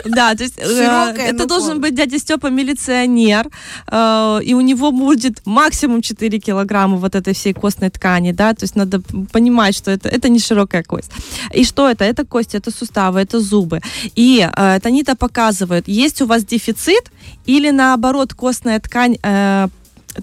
Да, 0.06 0.34
то 0.34 0.44
есть 0.44 0.54
э, 0.58 1.14
это 1.18 1.46
должен 1.46 1.80
быть 1.80 1.94
дядя 1.94 2.18
Степа 2.18 2.46
милиционер, 2.46 3.48
э, 3.90 4.40
и 4.44 4.54
у 4.54 4.60
него 4.60 4.92
будет 4.92 5.44
максимум 5.46 6.00
4 6.00 6.38
килограмма 6.38 6.96
вот 6.96 7.14
этой 7.14 7.34
всей 7.34 7.52
костной 7.52 7.90
ткани, 7.90 8.32
да, 8.32 8.54
то 8.54 8.64
есть 8.64 8.76
надо 8.76 9.02
понимать, 9.32 9.76
что 9.76 9.90
это, 9.90 10.08
это 10.08 10.28
не 10.28 10.38
широкая 10.38 10.82
кость. 10.82 11.10
И 11.52 11.64
что 11.64 11.88
это? 11.88 12.04
Это 12.04 12.24
кости, 12.24 12.56
это 12.56 12.70
суставы, 12.70 13.20
это 13.20 13.40
зубы. 13.40 13.80
И 14.14 14.48
э, 14.56 14.80
Танита 14.80 15.16
показывает, 15.16 15.88
есть 15.88 16.22
у 16.22 16.26
вас 16.26 16.44
дефицит 16.44 17.10
или 17.46 17.70
наоборот 17.70 18.34
костная 18.34 18.80
ткань 18.80 19.18
э, 19.22 19.68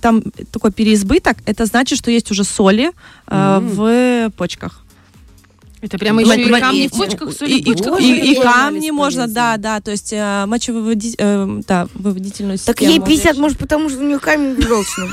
там 0.02 0.24
такой 0.52 0.72
переизбыток, 0.72 1.38
это 1.46 1.66
значит, 1.66 1.98
что 2.00 2.10
есть 2.12 2.32
уже 2.32 2.44
соли 2.44 2.92
э, 3.28 3.60
в 3.62 4.32
почках. 4.38 4.80
Это 5.82 5.98
прямо 5.98 6.22
Мо- 6.26 6.34
еще 6.34 6.44
и 6.48 6.50
камни 6.62 6.84
и- 6.86 6.88
в 6.88 6.92
почках, 6.94 7.30
и, 7.30 7.34
соли 7.34 7.52
и- 7.56 7.62
в 7.62 7.66
почках. 7.66 8.00
и- 8.00 8.34
и 8.34 8.38
Ой, 8.38 8.44
камни 8.44 8.90
можно, 8.92 9.28
да, 9.28 9.58
да, 9.58 9.82
то 9.82 9.92
есть 9.92 10.14
э, 10.14 10.46
мочевыводи- 10.48 11.16
э, 11.18 11.62
да, 11.68 11.88
выводительную 11.94 12.58
Так 12.58 12.80
систему. 12.80 12.92
ей 12.92 13.00
50, 13.02 13.38
может, 13.38 13.58
потому 13.58 13.90
что 13.90 14.00
у 14.00 14.04
нее 14.04 14.20
камень 14.20 14.56
в 14.56 14.62
желчном. 14.66 15.10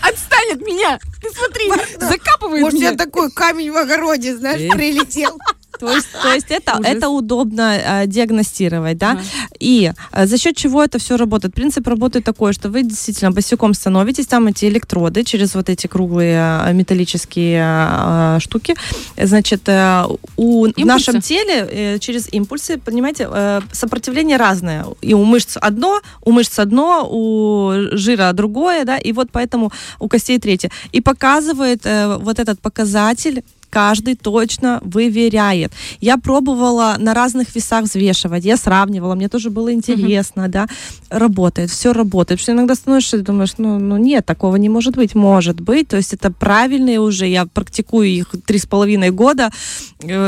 Отстань 0.00 0.52
от 0.54 0.60
меня! 0.62 0.98
Ты 1.22 1.28
смотри, 1.30 1.70
закапывает 2.00 2.62
Может, 2.62 2.78
у 2.78 2.80
меня. 2.80 2.92
тебя 2.94 3.04
такой 3.04 3.30
камень 3.30 3.70
в 3.70 3.76
огороде, 3.76 4.36
знаешь, 4.36 4.70
прилетел. 4.72 5.38
То 5.78 5.92
есть, 5.92 6.08
то 6.22 6.32
есть 6.32 6.50
это, 6.50 6.72
Ужас. 6.78 6.92
это 6.92 7.08
удобно 7.08 7.76
э, 7.76 8.06
диагностировать, 8.06 8.98
да. 8.98 9.12
Ага. 9.12 9.22
И 9.60 9.92
э, 10.12 10.26
за 10.26 10.38
счет 10.38 10.56
чего 10.56 10.82
это 10.82 10.98
все 10.98 11.16
работает? 11.16 11.54
Принцип 11.54 11.86
работы 11.86 12.20
такой, 12.20 12.52
что 12.52 12.68
вы 12.68 12.82
действительно 12.82 13.30
босиком 13.30 13.74
становитесь, 13.74 14.26
там 14.26 14.46
эти 14.46 14.66
электроды 14.66 15.24
через 15.24 15.54
вот 15.54 15.68
эти 15.68 15.86
круглые 15.86 16.60
э, 16.66 16.72
металлические 16.72 17.64
э, 17.66 18.38
штуки, 18.40 18.74
значит, 19.16 19.68
э, 19.68 20.04
у, 20.36 20.66
в 20.66 20.86
нашем 20.86 21.20
теле 21.20 21.68
э, 21.70 21.98
через 21.98 22.32
импульсы, 22.32 22.78
понимаете, 22.78 23.28
э, 23.30 23.60
сопротивление 23.72 24.36
разное. 24.36 24.86
И 25.00 25.14
у 25.14 25.24
мышц 25.24 25.56
одно, 25.60 26.00
у 26.24 26.32
мышц 26.32 26.58
одно, 26.58 27.08
у 27.10 27.72
жира 27.92 28.32
другое, 28.32 28.84
да, 28.84 28.98
и 28.98 29.12
вот 29.12 29.28
поэтому 29.32 29.72
у 29.98 30.08
костей 30.08 30.38
третье. 30.38 30.70
И 30.92 31.00
показывает 31.00 31.86
э, 31.86 32.16
вот 32.18 32.38
этот 32.38 32.60
показатель 32.60 33.42
каждый 33.74 34.14
точно 34.14 34.80
выверяет. 34.84 35.72
Я 36.00 36.16
пробовала 36.16 36.94
на 36.98 37.12
разных 37.12 37.56
весах 37.56 37.84
взвешивать, 37.84 38.44
я 38.44 38.56
сравнивала, 38.56 39.16
мне 39.16 39.28
тоже 39.28 39.50
было 39.50 39.72
интересно, 39.72 40.48
да, 40.48 40.68
работает, 41.10 41.70
все 41.70 41.92
работает. 41.92 42.38
Потому 42.38 42.42
что 42.44 42.52
иногда 42.52 42.74
становишься 42.76 43.16
и 43.16 43.22
думаешь, 43.22 43.54
ну, 43.58 43.80
ну 43.80 43.96
нет, 43.96 44.24
такого 44.24 44.54
не 44.56 44.68
может 44.68 44.94
быть, 44.94 45.16
может 45.16 45.60
быть, 45.60 45.88
то 45.88 45.96
есть 45.96 46.14
это 46.14 46.30
правильные 46.30 47.00
уже, 47.00 47.26
я 47.26 47.46
практикую 47.46 48.06
их 48.06 48.28
три 48.46 48.58
с 48.58 48.66
половиной 48.66 49.10
года, 49.10 49.50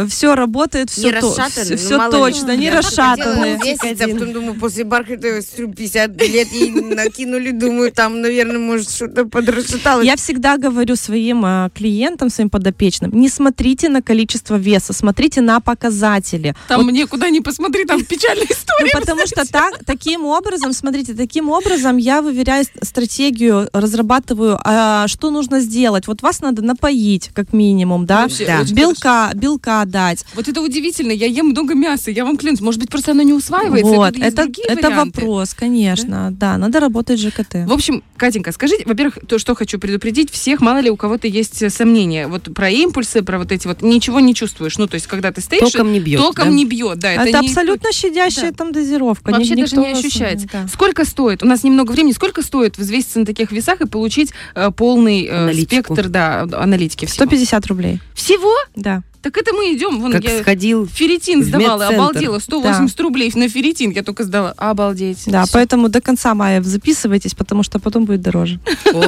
все 0.08 0.34
работает, 0.34 0.90
все, 0.90 1.10
Не 1.10 1.20
то, 1.20 1.28
расшатаны, 1.36 1.76
все, 1.76 1.96
ну, 1.98 2.04
ли. 2.04 2.10
точно, 2.10 2.56
не 2.56 2.64
Я 2.66 2.82
хотела 2.82 3.06
расшатанные. 3.16 3.56
весить, 3.58 4.00
а 4.00 4.08
потом 4.08 4.32
думаю, 4.32 4.54
после 4.58 4.84
бархата 4.84 5.40
50 5.42 6.16
лет 6.28 6.52
ей 6.52 6.70
накинули, 6.70 7.50
думаю, 7.50 7.92
там, 7.92 8.20
наверное, 8.20 8.58
может, 8.58 8.90
что-то 8.90 9.24
подрасшаталось. 9.26 10.06
Я 10.06 10.16
всегда 10.16 10.56
говорю 10.56 10.96
своим 10.96 11.44
э, 11.44 11.70
клиентам, 11.74 12.30
своим 12.30 12.50
подопечным, 12.50 13.10
не 13.12 13.28
смотрите 13.28 13.88
на 13.88 14.02
количество 14.02 14.56
веса, 14.56 14.92
смотрите 14.92 15.40
на 15.40 15.60
показатели. 15.60 16.54
Там 16.68 16.82
Вот, 16.82 16.90
мне 16.90 17.06
куда 17.06 17.30
ни 17.30 17.40
посмотри, 17.40 17.84
там 17.84 18.04
печальная 18.04 18.46
ну, 18.48 18.54
история. 18.54 18.90
потому 18.92 19.26
что 19.26 19.46
так, 19.50 19.84
таким 19.84 20.24
образом, 20.24 20.72
смотрите, 20.72 21.14
таким 21.14 21.50
образом 21.50 21.96
я 21.96 22.22
выверяю 22.22 22.64
стратегию, 22.82 23.68
разрабатываю, 23.72 24.58
а, 24.64 25.06
что 25.08 25.30
нужно 25.30 25.60
сделать. 25.60 26.06
Вот 26.06 26.22
вас 26.22 26.40
надо 26.40 26.62
напоить, 26.62 27.30
как 27.34 27.52
минимум, 27.52 28.06
да, 28.06 28.22
Вообще, 28.22 28.46
Да. 28.46 28.60
очень 28.60 28.74
белка, 28.74 29.30
белка 29.66 29.84
дать. 29.84 30.24
Вот 30.34 30.48
это 30.48 30.60
удивительно. 30.60 31.12
Я 31.12 31.26
ем 31.26 31.46
много 31.46 31.74
мяса. 31.74 32.10
Я 32.10 32.24
вам 32.24 32.36
клянусь. 32.36 32.60
Может 32.60 32.80
быть, 32.80 32.90
просто 32.90 33.12
оно 33.12 33.22
не 33.22 33.32
усваивается. 33.32 33.92
вот, 33.92 34.16
это, 34.18 34.42
это 34.68 34.88
варианты? 34.88 35.20
вопрос, 35.20 35.54
конечно, 35.54 36.30
да? 36.32 36.56
надо 36.56 36.80
работать 36.80 37.20
ЖКТ. 37.20 37.66
В 37.66 37.72
общем, 37.72 38.02
Катенька, 38.16 38.52
скажите, 38.52 38.84
во-первых, 38.86 39.18
то, 39.26 39.38
что 39.38 39.54
хочу 39.54 39.78
предупредить 39.78 40.30
всех, 40.30 40.60
мало 40.60 40.78
ли 40.78 40.90
у 40.90 40.96
кого-то 40.96 41.26
есть 41.26 41.62
э, 41.62 41.70
сомнения. 41.70 42.28
Вот 42.28 42.54
про 42.54 42.70
импульсы, 42.70 43.22
про 43.22 43.38
вот 43.38 43.52
эти 43.52 43.66
вот, 43.66 43.82
ничего 43.82 44.20
не 44.20 44.34
чувствуешь. 44.34 44.78
Ну, 44.78 44.86
то 44.86 44.94
есть, 44.94 45.06
когда 45.06 45.32
ты 45.32 45.40
стоишь... 45.40 45.72
Током 45.72 45.92
не 45.92 46.00
бьет. 46.00 46.20
Током 46.20 46.48
да? 46.48 46.54
не 46.54 46.64
бьет, 46.64 46.98
да. 46.98 47.12
Это, 47.12 47.40
не 47.40 47.48
абсолютно 47.48 47.92
щадящая 47.92 48.50
Да. 48.50 48.56
там 48.56 48.72
дозировка. 48.72 49.30
Вообще 49.30 49.54
Ни- 49.54 49.60
даже 49.62 49.76
не 49.76 49.92
ощущается. 49.92 50.48
да. 50.52 50.68
Сколько 50.68 51.04
стоит? 51.04 51.42
У 51.42 51.46
нас 51.46 51.64
немного 51.64 51.92
времени. 51.92 52.12
Сколько 52.12 52.42
стоит 52.42 52.78
взвеситься 52.78 53.18
на 53.20 53.26
таких 53.26 53.52
весах 53.52 53.80
и 53.80 53.86
получить 53.86 54.32
э, 54.54 54.70
полный 54.70 55.24
э, 55.24 55.36
Аналитику. 55.44 55.94
спектр, 55.94 56.08
да, 56.08 56.42
аналитики 56.52 57.06
всего? 57.06 57.26
150 57.26 57.66
рублей, 57.66 58.00
Всего? 58.14 58.52
да. 58.74 59.02
Так 59.26 59.38
это 59.38 59.52
мы 59.52 59.74
идем. 59.74 60.00
Вон 60.00 60.12
Как 60.12 60.22
я 60.22 60.38
сходил. 60.40 60.86
ферритин 60.86 61.42
сдавала, 61.42 61.82
медцентр. 61.82 62.00
обалдела. 62.00 62.38
180 62.38 63.00
рублей 63.00 63.32
на 63.34 63.48
ферритин 63.48 63.90
я 63.90 64.04
только 64.04 64.22
сдала. 64.22 64.54
Обалдеть. 64.56 65.24
Да, 65.26 65.42
Всё. 65.42 65.52
поэтому 65.54 65.88
до 65.88 66.00
конца 66.00 66.32
мая 66.36 66.62
записывайтесь, 66.62 67.34
потому 67.34 67.64
что 67.64 67.80
потом 67.80 68.04
будет 68.04 68.20
дороже. 68.20 68.60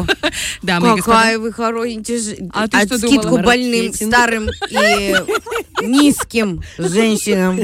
Да. 0.62 0.80
Какая 0.80 1.38
вы 1.38 1.52
хорошенькая. 1.52 2.18
А 2.52 2.66
ты 2.66 2.84
что 2.86 2.98
скидку 2.98 3.38
больным, 3.38 3.92
старым 3.94 4.48
и 4.70 5.14
низким 5.82 6.62
женщинам. 6.78 7.60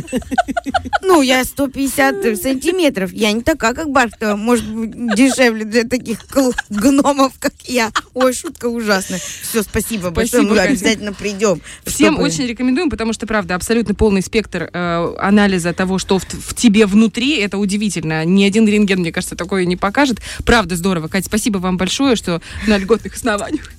Ну, 1.02 1.22
я 1.22 1.44
150 1.44 2.40
сантиметров. 2.40 3.10
Я 3.12 3.32
не 3.32 3.42
такая, 3.42 3.74
как 3.74 3.90
Бархтова. 3.90 4.36
Может 4.36 4.66
быть, 4.68 5.14
дешевле 5.16 5.64
для 5.64 5.84
таких 5.84 6.20
гномов, 6.70 7.32
как 7.40 7.52
я. 7.64 7.90
Ой, 8.14 8.32
шутка 8.32 8.66
ужасная. 8.66 9.20
Все, 9.42 9.62
спасибо, 9.62 10.10
большое. 10.10 10.44
Мы 10.44 10.58
обязательно 10.58 11.12
придем. 11.12 11.60
Всем 11.84 12.14
чтобы- 12.14 12.22
очень 12.44 12.50
рекомендуем, 12.50 12.90
потому 12.90 13.12
что, 13.12 13.26
правда, 13.26 13.54
абсолютно 13.54 13.94
полный 13.94 14.22
спектр 14.22 14.70
э, 14.72 15.14
анализа 15.18 15.72
того, 15.72 15.98
что 15.98 16.18
в, 16.18 16.24
в 16.24 16.54
тебе 16.54 16.86
внутри, 16.86 17.38
это 17.38 17.58
удивительно. 17.58 18.24
Ни 18.24 18.44
один 18.44 18.68
рентген, 18.68 19.00
мне 19.00 19.12
кажется, 19.12 19.36
такое 19.36 19.64
не 19.64 19.76
покажет. 19.76 20.18
Правда, 20.44 20.76
здорово. 20.76 21.08
Катя, 21.08 21.26
спасибо 21.26 21.58
вам 21.58 21.76
большое, 21.76 22.16
что 22.16 22.40
на 22.66 22.78
льготных 22.78 23.14
основаниях. 23.14 23.70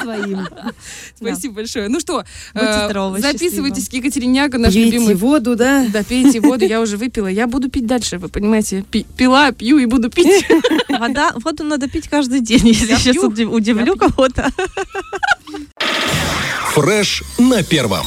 своим. 0.00 0.46
Спасибо 1.16 1.54
большое. 1.54 1.88
Ну 1.88 2.00
что, 2.00 2.24
э, 2.54 3.18
записывайтесь 3.18 3.88
к 3.88 3.92
Екатерине 3.92 4.32
Няго, 4.32 4.58
наш 4.58 4.74
Пейте 4.74 4.90
любимый. 4.90 5.14
воду, 5.14 5.56
да? 5.56 5.86
Да, 5.92 6.02
пейте 6.02 6.40
воду, 6.40 6.64
я 6.64 6.80
уже 6.80 6.96
выпила. 6.96 7.26
Я 7.26 7.46
буду 7.46 7.70
пить 7.70 7.86
дальше, 7.86 8.18
вы 8.18 8.28
понимаете. 8.28 8.84
Пи- 8.90 9.06
пила, 9.16 9.52
пью 9.52 9.78
и 9.78 9.86
буду 9.86 10.10
пить. 10.10 10.44
Вода, 10.88 11.32
воду 11.36 11.64
надо 11.64 11.88
пить 11.88 12.08
каждый 12.08 12.40
день, 12.40 12.68
если 12.68 12.86
Я 12.90 12.98
сейчас 12.98 13.22
удивлю 13.24 13.96
кого-то. 13.96 14.50
Фреш 16.74 17.22
на 17.38 17.62
первом. 17.62 18.06